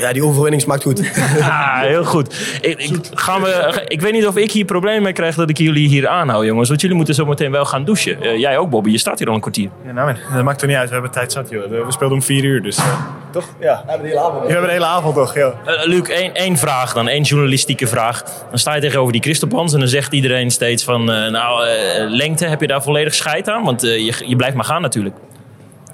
Ja, 0.00 0.12
die 0.12 0.24
overwinning 0.24 0.62
smaakt 0.62 0.82
goed. 0.82 1.02
Ah, 1.40 1.80
heel 1.80 2.04
goed. 2.04 2.58
Ik, 2.60 2.78
ik, 2.78 2.98
gaan 3.14 3.42
we, 3.42 3.82
ik 3.86 4.00
weet 4.00 4.12
niet 4.12 4.26
of 4.26 4.36
ik 4.36 4.50
hier 4.52 4.64
problemen 4.64 5.02
mee 5.02 5.12
krijg 5.12 5.34
dat 5.34 5.50
ik 5.50 5.58
jullie 5.58 5.88
hier 5.88 6.08
aanhoud, 6.08 6.44
jongens. 6.44 6.68
Want 6.68 6.80
jullie 6.80 6.96
moeten 6.96 7.14
zo 7.14 7.26
meteen 7.26 7.50
wel 7.50 7.64
gaan 7.64 7.84
douchen. 7.84 8.22
Eh, 8.22 8.38
jij 8.38 8.58
ook, 8.58 8.70
Bobby. 8.70 8.90
Je 8.90 8.98
staat 8.98 9.18
hier 9.18 9.28
al 9.28 9.34
een 9.34 9.40
kwartier. 9.40 9.70
Ja, 9.86 9.92
nou, 9.92 10.06
man, 10.06 10.34
dat 10.34 10.44
maakt 10.44 10.62
er 10.62 10.68
niet 10.68 10.76
uit. 10.76 10.86
We 10.88 10.92
hebben 10.94 11.10
tijd 11.12 11.32
zat, 11.32 11.48
joh. 11.50 11.68
We 11.68 11.84
speelden 11.88 12.16
om 12.16 12.22
vier 12.22 12.44
uur, 12.44 12.62
dus... 12.62 12.76
eh, 12.76 12.84
toch? 13.32 13.44
Ja. 13.60 13.82
We 13.84 13.90
hebben 13.90 14.08
de 14.08 14.14
hele 14.14 14.26
avond. 14.26 14.42
We 14.46 14.50
hebben 14.52 14.66
de 14.68 14.72
hele 14.72 14.86
avond 14.86 15.14
toch, 15.14 15.34
ja. 15.34 15.54
Eh, 15.64 15.86
Luc, 15.86 16.08
één, 16.08 16.34
één 16.34 16.56
vraag 16.56 16.92
dan. 16.92 17.08
één 17.08 17.22
journalistieke 17.22 17.86
vraag. 17.86 18.22
Dan 18.50 18.58
sta 18.58 18.74
je 18.74 18.80
tegenover 18.80 19.12
die 19.12 19.22
Christopans 19.22 19.72
en 19.72 19.78
dan 19.78 19.88
zegt 19.88 20.12
iedereen 20.12 20.50
steeds 20.50 20.84
van... 20.84 21.04
nou, 21.04 21.66
eh, 21.66 22.04
lengte, 22.08 22.46
heb 22.46 22.60
je 22.60 22.66
daar 22.66 22.82
volledig 22.82 23.14
scheid 23.14 23.48
aan? 23.48 23.64
Want 23.64 23.80
je, 23.80 24.14
je 24.26 24.36
blijft 24.36 24.56
maar 24.56 24.64
gaan 24.64 24.82
natuurlijk. 24.82 25.14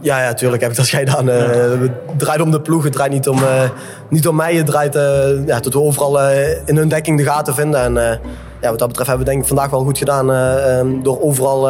Ja, 0.00 0.22
ja, 0.22 0.34
tuurlijk 0.34 0.62
heb 0.62 0.70
ik 0.70 0.76
dat 0.76 0.88
gedaan. 0.98 1.30
Eh 1.30 1.80
het 1.80 2.18
draait 2.18 2.40
om 2.40 2.50
de 2.50 2.60
ploeg, 2.60 2.84
het 2.84 2.92
draait 2.92 3.12
niet 3.12 3.28
om, 3.28 3.38
eh, 3.38 3.70
niet 4.10 4.28
om 4.28 4.36
mij. 4.36 4.54
Het 4.54 4.66
draait 4.66 4.94
eh, 4.94 5.46
ja, 5.46 5.60
dat 5.60 5.72
we 5.72 5.80
overal 5.80 6.20
in 6.64 6.76
hun 6.76 6.88
dekking 6.88 7.18
de 7.18 7.24
gaten 7.24 7.54
vinden. 7.54 7.80
En 7.80 8.20
ja, 8.60 8.70
wat 8.70 8.78
dat 8.78 8.88
betreft 8.88 9.08
hebben 9.08 9.26
we 9.26 9.32
denk 9.32 9.42
ik 9.42 9.48
vandaag 9.48 9.70
wel 9.70 9.82
goed 9.84 9.98
gedaan. 9.98 10.30
eh, 10.32 10.80
eh, 10.80 10.86
door 11.02 11.20
overal 11.22 11.68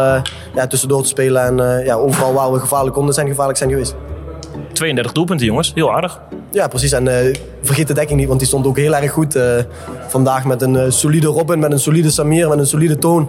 ja, 0.55 0.67
tussendoor 0.69 1.03
te 1.03 1.09
spelen. 1.09 1.43
En 1.43 1.85
ja, 1.85 1.95
overal 1.95 2.33
waar 2.33 2.53
we 2.53 2.59
gevaarlijk 2.59 2.95
konden 2.95 3.15
zijn, 3.15 3.29
gevaarlijk 3.29 3.59
zijn 3.59 3.71
geweest. 3.71 3.95
32 4.73 5.13
doelpunten, 5.13 5.47
jongens. 5.47 5.73
Heel 5.75 5.93
aardig. 5.95 6.21
Ja, 6.51 6.69
precies. 6.69 6.93
En 6.93 7.33
vergeet 7.63 7.89
de 7.89 7.95
dekking 7.95 8.19
niet, 8.19 8.29
want 8.29 8.39
die 8.39 8.49
stond 8.49 8.67
ook 8.67 8.77
heel 8.77 8.97
erg 8.97 9.13
goed. 9.13 9.39
vandaag 10.09 10.45
met 10.45 10.63
een 10.63 10.93
solide 10.93 11.27
Robin, 11.27 11.59
met 11.59 11.73
een 11.73 11.79
solide 11.79 12.11
Samir, 12.11 12.49
met 12.49 12.59
een 12.59 12.67
solide 12.67 12.99
Toon. 12.99 13.29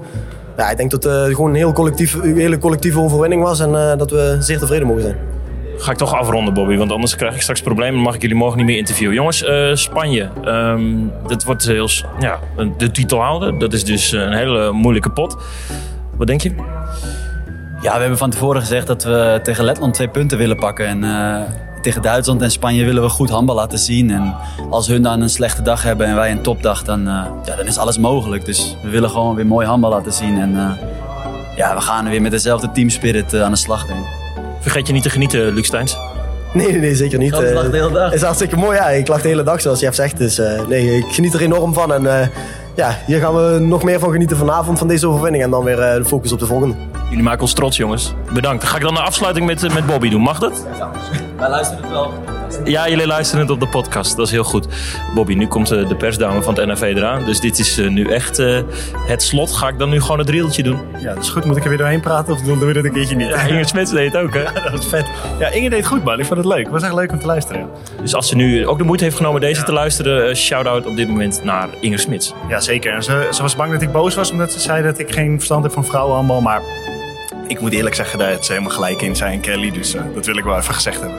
Ja, 0.58 0.70
ik 0.70 0.78
denk 0.78 0.92
dat 0.92 1.04
het 1.04 1.36
gewoon 1.36 1.50
een 1.50 1.56
heel 1.56 1.74
collectief, 1.74 2.14
een 2.14 2.38
hele 2.38 2.58
collectieve 2.58 3.00
overwinning 3.00 3.44
was 3.44 3.60
en 3.60 3.76
eh, 3.76 3.98
dat 3.98 4.12
we 4.12 4.38
zeer 4.40 4.60
tevreden 4.60 4.88
mogen 4.88 5.02
zijn. 5.02 5.16
Ga 5.78 5.92
ik 5.92 5.98
toch 5.98 6.14
afronden, 6.14 6.54
Bobby, 6.54 6.78
want 6.78 6.92
anders 6.92 7.16
krijg 7.16 7.36
ik 7.36 7.42
straks 7.42 7.62
problemen. 7.62 7.94
Dan 7.94 8.04
mag 8.04 8.16
ik 8.16 8.22
jullie 8.22 8.36
morgen 8.38 8.58
niet 8.58 8.66
meer 8.66 8.78
interviewen. 8.78 9.16
Jongens, 9.16 9.44
eh, 9.44 9.70
Spanje. 9.74 10.30
ehm, 10.44 10.82
dat 11.28 11.44
wordt 11.44 11.66
heel, 11.66 11.90
ja, 12.20 12.40
de 12.78 12.92
titelhouder. 12.92 13.60
Dat 13.60 13.74
is 13.74 13.84
dus 13.84 14.12
een 14.12 14.34
hele 14.34 14.72
moeilijke 14.72 15.10
pot. 15.10 15.38
Wat 16.18 16.28
denk 16.28 16.42
je? 16.42 16.52
Ja, 17.82 17.94
we 17.94 18.00
hebben 18.00 18.18
van 18.18 18.30
tevoren 18.30 18.62
gezegd 18.62 18.88
dat 18.88 19.04
we 19.04 19.40
tegen 19.44 19.64
Letland 19.64 19.94
twee 19.94 20.08
punten 20.08 20.38
willen 20.38 20.58
pakken. 20.58 20.86
En 20.86 21.04
eh, 21.04 21.42
tegen 21.88 22.02
Duitsland 22.02 22.42
en 22.42 22.52
Spanje 22.52 22.86
willen 22.86 23.04
we 23.04 23.10
goed 23.10 23.30
handbal 23.30 23.56
laten 23.56 23.80
zien. 23.80 24.12
En 24.12 24.36
als 24.70 24.88
hun 24.88 25.02
dan 25.02 25.22
een 25.22 25.30
slechte 25.30 25.62
dag 25.62 25.84
hebben 25.84 26.08
en 26.08 26.16
wij 26.16 26.32
een 26.32 26.42
topdag, 26.42 26.84
dan, 26.84 27.00
eh, 27.08 27.26
ja, 27.46 27.56
dan 27.56 27.66
is 27.66 27.78
alles 27.78 27.98
mogelijk. 27.98 28.46
Dus 28.46 28.78
we 28.84 28.90
willen 28.90 29.10
gewoon 29.10 29.36
weer 29.36 29.46
mooi 29.46 29.68
handbal 29.68 29.90
laten 29.90 30.14
zien. 30.14 30.40
En 30.42 30.56
eh, 30.58 30.88
ja, 31.56 31.76
we 31.76 31.82
gaan 31.82 32.10
weer 32.10 32.22
met 32.22 32.32
dezelfde 32.32 32.72
teamspirit 32.72 33.34
eh, 33.34 33.42
aan 33.44 33.52
de 33.52 33.58
slag, 33.58 33.86
denk 33.86 34.00
ik. 34.00 34.06
Vergeet 34.60 34.88
je 34.88 34.94
niet 34.94 35.04
te 35.04 35.10
genieten, 35.10 35.54
Luc 35.54 35.66
Steins. 35.66 35.98
Nee, 36.54 36.68
nee, 36.72 36.80
nee 36.80 36.96
zeker 36.96 37.18
niet. 37.20 37.32
Lach 37.32 37.42
Eh, 37.44 37.72
de 37.72 37.78
hele 37.78 37.92
dag. 37.92 38.14
is 38.14 38.22
hartstikke 38.22 38.56
mooi, 38.58 38.78
ja. 38.78 38.88
Ik 38.90 39.08
lach 39.08 39.22
de 39.22 39.28
hele 39.28 39.44
dag, 39.44 39.62
zoals 39.62 39.80
Jeff 39.80 39.96
zegt. 39.96 40.18
Dus 40.18 40.40
eh, 40.40 40.68
nee, 40.68 40.98
ik 40.98 41.06
geniet 41.14 41.34
er 41.34 41.42
enorm 41.42 41.74
van. 41.74 41.94
En 41.94 42.20
eh, 42.22 42.28
ja, 42.76 42.98
hier 43.06 43.20
gaan 43.20 43.36
we 43.36 43.60
nog 43.60 43.84
meer 43.84 44.00
van 44.00 44.12
genieten 44.12 44.38
vanavond, 44.38 44.78
van 44.78 44.88
deze 44.88 45.08
overwinning. 45.08 45.44
En 45.44 45.50
dan 45.50 45.64
weer 45.64 45.80
eh, 45.80 45.96
de 45.96 46.06
focus 46.06 46.32
op 46.32 46.40
de 46.40 46.46
volgende. 46.46 46.76
Jullie 47.10 47.24
maken 47.24 47.42
ons 47.42 47.54
trots, 47.54 47.78
jongens. 47.78 48.14
Bedankt. 48.34 48.64
Ga 48.64 48.76
ik 48.76 48.82
dan 48.82 48.94
de 48.94 49.02
afsluiting 49.02 49.46
met, 49.46 49.74
met 49.74 49.86
Bobby 49.86 50.10
doen? 50.10 50.22
Mag 50.22 50.40
dat? 50.40 50.66
Wij 51.38 51.50
luisteren 51.50 51.84
het 51.84 51.92
wel. 51.92 52.14
Ja, 52.64 52.90
jullie 52.90 53.08
luisteren 53.08 53.42
het 53.42 53.52
op 53.52 53.60
de 53.60 53.68
podcast. 53.68 54.16
Dat 54.16 54.26
is 54.26 54.32
heel 54.32 54.44
goed. 54.44 54.68
Bobby, 55.16 55.34
nu 55.34 55.48
komt 55.48 55.72
eh, 55.72 55.88
de 55.88 55.96
persdame 55.96 56.42
van 56.42 56.56
het 56.56 56.66
NRV 56.66 56.82
eraan. 56.82 57.26
Dus 57.26 57.40
dit 57.40 57.60
is 57.60 57.78
eh, 57.78 57.90
nu 57.90 58.10
echt 58.10 58.40
eh, 58.40 58.62
het 58.94 59.24
slot. 59.24 59.52
Ga 59.52 59.68
ik 59.68 59.78
dan 59.80 59.90
nu 59.90 60.02
gewoon 60.02 60.20
het 60.20 60.30
riedeltje 60.30 60.64
doen? 60.64 60.80
Ja, 61.00 61.14
dat 61.14 61.24
is 61.24 61.30
goed. 61.30 61.46
Moet 61.46 61.58
ik 61.58 61.64
er 61.64 61.70
weer 61.70 61.78
doorheen 61.78 62.00
praten 62.02 62.34
of 62.34 62.42
doen 62.42 62.60
we 62.60 62.74
dat 62.74 62.84
een 62.84 62.92
keertje 62.92 63.16
niet? 63.16 63.28
Ja, 63.28 63.42
Ingrid 63.42 63.68
Smits 63.68 63.92
deed 63.92 64.14
het 64.14 64.22
ook, 64.22 64.34
hè? 64.34 64.44
dat 64.72 64.80
is 64.80 64.86
vet. 64.86 65.06
Ja, 65.40 65.50
Inge 65.50 65.70
deed 65.70 65.86
goed, 65.86 66.04
man. 66.04 66.20
Ik 66.20 66.26
vond 66.26 66.38
het 66.38 66.48
leuk. 66.48 66.64
Het 66.64 66.72
was 66.72 66.84
echt 66.84 66.94
leuk 66.94 67.12
om 67.12 67.20
te 67.20 67.26
luisteren. 67.26 67.68
Dus 68.02 68.16
als 68.16 68.28
ze 68.28 68.36
nu 68.36 68.68
ook 68.68 68.78
de 68.78 68.84
moeite 68.84 69.04
heeft 69.04 69.16
genomen 69.18 69.42
deze 69.42 69.64
te 69.64 69.72
luisteren, 69.72 70.36
shout-out 70.36 70.86
op 70.86 70.96
dit 70.96 71.08
moment 71.08 71.44
naar 71.44 71.70
Ingrid 71.80 72.02
Smits. 72.02 72.34
Ja, 72.50 72.60
zeker. 72.60 72.94
En 72.94 73.04
ze, 73.04 73.28
ze 73.32 73.42
was 73.42 73.56
bang 73.56 73.72
dat 73.72 73.82
ik 73.82 73.92
boos 73.92 74.16
was 74.16 74.32
omdat 74.32 74.52
ze 74.52 74.60
zei 74.60 74.84
dat 74.84 75.00
ik 75.00 75.14
geen 75.14 75.36
verstand 75.36 75.64
heb 75.64 75.74
van 75.74 75.86
vrouwenhandbal. 75.86 76.42
Maar 76.42 76.62
ik 77.48 77.60
moet 77.60 77.74
eerlijk 77.74 77.96
zeggen, 77.96 78.20
daar 78.20 78.28
heeft 78.28 78.46
ze 78.46 78.52
helemaal 78.52 78.74
gelijk 78.74 79.02
in, 79.02 79.16
zij 79.16 79.32
en 79.32 79.40
Kelly. 79.40 79.72
Dus 79.72 79.94
eh, 79.94 80.02
dat 80.14 80.26
wil 80.26 80.38
ik 80.38 80.44
wel 80.44 80.58
even 80.58 80.74
gezegd 80.74 81.00
hebben. 81.00 81.18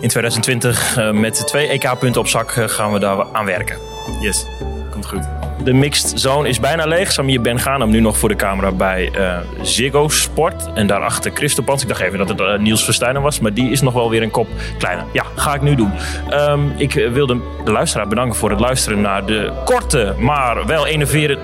In 0.00 0.08
2020 0.08 0.96
eh, 0.96 1.10
met 1.10 1.46
twee 1.46 1.68
EK-punten 1.68 2.20
op 2.20 2.28
zak 2.28 2.50
eh, 2.50 2.68
gaan 2.68 2.92
we 2.92 2.98
daar 2.98 3.26
aan 3.32 3.44
werken. 3.44 3.76
Yes, 4.20 4.46
komt 4.90 5.06
goed. 5.06 5.22
De 5.64 5.72
mixed 5.72 6.20
zone 6.20 6.48
is 6.48 6.60
bijna 6.60 6.86
leeg. 6.86 7.12
Samir 7.12 7.40
Ben 7.40 7.58
Ghanem 7.58 7.90
nu 7.90 8.00
nog 8.00 8.18
voor 8.18 8.28
de 8.28 8.36
camera 8.36 8.72
bij 8.72 9.10
eh 9.12 9.38
Ziggo 9.62 10.08
Sport. 10.08 10.72
En 10.74 10.86
daarachter 10.86 11.30
Christo 11.34 11.62
Pans. 11.62 11.82
Ik 11.82 11.88
dacht 11.88 12.00
even 12.00 12.18
dat 12.18 12.28
het 12.28 12.60
Niels 12.60 12.84
Verstijnen 12.84 13.22
was. 13.22 13.40
Maar 13.40 13.52
die 13.52 13.70
is 13.70 13.80
nog 13.80 13.94
wel 13.94 14.10
weer 14.10 14.22
een 14.22 14.30
kop 14.30 14.48
kleiner. 14.78 15.04
Ja, 15.12 15.24
ga 15.34 15.54
ik 15.54 15.62
nu 15.62 15.74
doen. 15.74 15.92
Ehm, 16.28 16.60
ik 16.76 16.92
wilde 16.92 17.40
de 17.64 17.72
luisteraar 17.72 18.08
bedanken 18.08 18.36
voor 18.36 18.50
het 18.50 18.60
luisteren 18.60 19.00
naar 19.00 19.26
de 19.26 19.52
korte, 19.64 20.14
maar 20.18 20.66
wel 20.66 20.86
enerverende... 20.86 21.42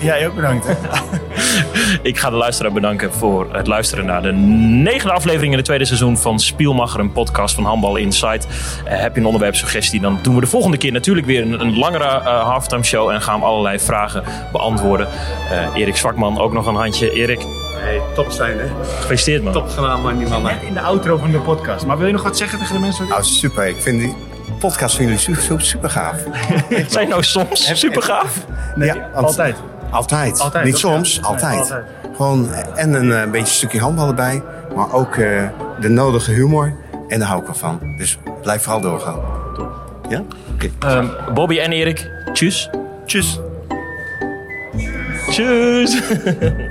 Jij 0.00 0.26
ook 0.26 0.34
bedankt. 0.34 0.66
Hè? 0.66 0.74
Ik 2.02 2.18
ga 2.18 2.30
de 2.30 2.36
luisteraar 2.36 2.72
bedanken 2.72 3.12
voor 3.12 3.48
het 3.52 3.66
luisteren 3.66 4.06
naar 4.06 4.22
de 4.22 4.32
negende 4.32 5.12
aflevering 5.12 5.50
in 5.50 5.56
het 5.56 5.66
tweede 5.66 5.84
seizoen 5.84 6.18
van 6.18 6.38
Spielmacher, 6.40 7.00
een 7.00 7.12
podcast 7.12 7.54
van 7.54 7.64
Handbal 7.64 7.96
Insight. 7.96 8.46
Eh, 8.84 9.00
heb 9.00 9.14
je 9.14 9.20
een 9.20 9.26
onderwerpsuggestie, 9.26 10.00
dan 10.00 10.18
doen 10.22 10.34
we 10.34 10.40
de 10.40 10.46
volgende 10.46 10.76
keer 10.76 10.92
natuurlijk 10.92 11.26
weer 11.26 11.42
een, 11.42 11.60
een 11.60 11.78
langere 11.78 12.04
eh, 12.04 12.42
halftime 12.42 12.82
show 12.82 13.10
en 13.10 13.22
gaan 13.22 13.40
we 13.40 13.46
allerlei 13.46 13.78
vragen 13.78 14.22
beantwoorden. 14.52 15.08
Eh, 15.50 15.80
Erik 15.80 15.96
Zwakman, 15.96 16.38
ook 16.38 16.52
nog 16.52 16.66
een 16.66 16.74
handje. 16.74 17.10
Erik, 17.12 17.46
Hey, 17.76 18.00
top 18.14 18.30
zijn, 18.30 18.58
hè? 18.58 18.66
gefeliciteerd 19.00 19.42
man. 19.42 19.52
Top 19.52 19.68
gedaan, 19.68 20.02
man, 20.02 20.18
die 20.18 20.28
mannen. 20.28 20.52
Net 20.52 20.62
in 20.68 20.74
de 20.74 20.80
outro 20.80 21.16
van 21.16 21.30
de 21.30 21.38
podcast. 21.38 21.86
Maar 21.86 21.98
wil 21.98 22.06
je 22.06 22.12
nog 22.12 22.22
wat 22.22 22.36
zeggen 22.36 22.58
tegen 22.58 22.74
de 22.74 22.80
mensen? 22.80 23.08
Nou, 23.08 23.22
super. 23.22 23.66
Ik 23.66 23.76
vind 23.80 24.00
die 24.00 24.14
podcast 24.58 24.96
van 24.96 25.04
jullie 25.04 25.18
super, 25.20 25.42
super, 25.42 25.64
super 25.64 25.90
gaaf. 25.90 26.16
Zijn 26.88 27.08
nou 27.08 27.22
soms 27.22 27.80
super 27.80 28.02
gaaf? 28.02 28.44
Nee, 28.74 28.88
Ja, 28.88 29.10
altijd. 29.14 29.56
Altijd. 29.96 30.40
Altijd, 30.40 30.64
Niet 30.64 30.76
soms, 30.78 31.14
Ja. 31.14 31.22
altijd. 31.22 31.50
Nee, 31.52 31.60
altijd. 31.60 31.84
Gewoon, 32.16 32.52
en 32.74 32.94
een 32.94 33.12
eh, 33.12 33.30
beetje 33.30 33.54
stukje 33.54 33.80
handbal 33.80 34.08
erbij. 34.08 34.42
Maar 34.76 34.92
ook 34.92 35.16
eh, 35.16 35.42
de 35.80 35.88
nodige 35.88 36.32
humor. 36.32 36.72
En 37.08 37.18
daar 37.18 37.28
hou 37.28 37.40
ik 37.40 37.46
wel 37.46 37.54
van. 37.56 37.78
Dus 37.98 38.18
blijf 38.42 38.62
vooral 38.62 38.80
doorgaan. 38.80 39.18
Ja? 40.08 40.22
Oké. 40.54 40.70
Ehm, 40.78 41.06
Bobby 41.34 41.58
en 41.58 41.72
Erik, 41.72 42.10
tjus. 42.32 42.70
Tjus. 43.06 43.40
Tjus. 45.30 46.00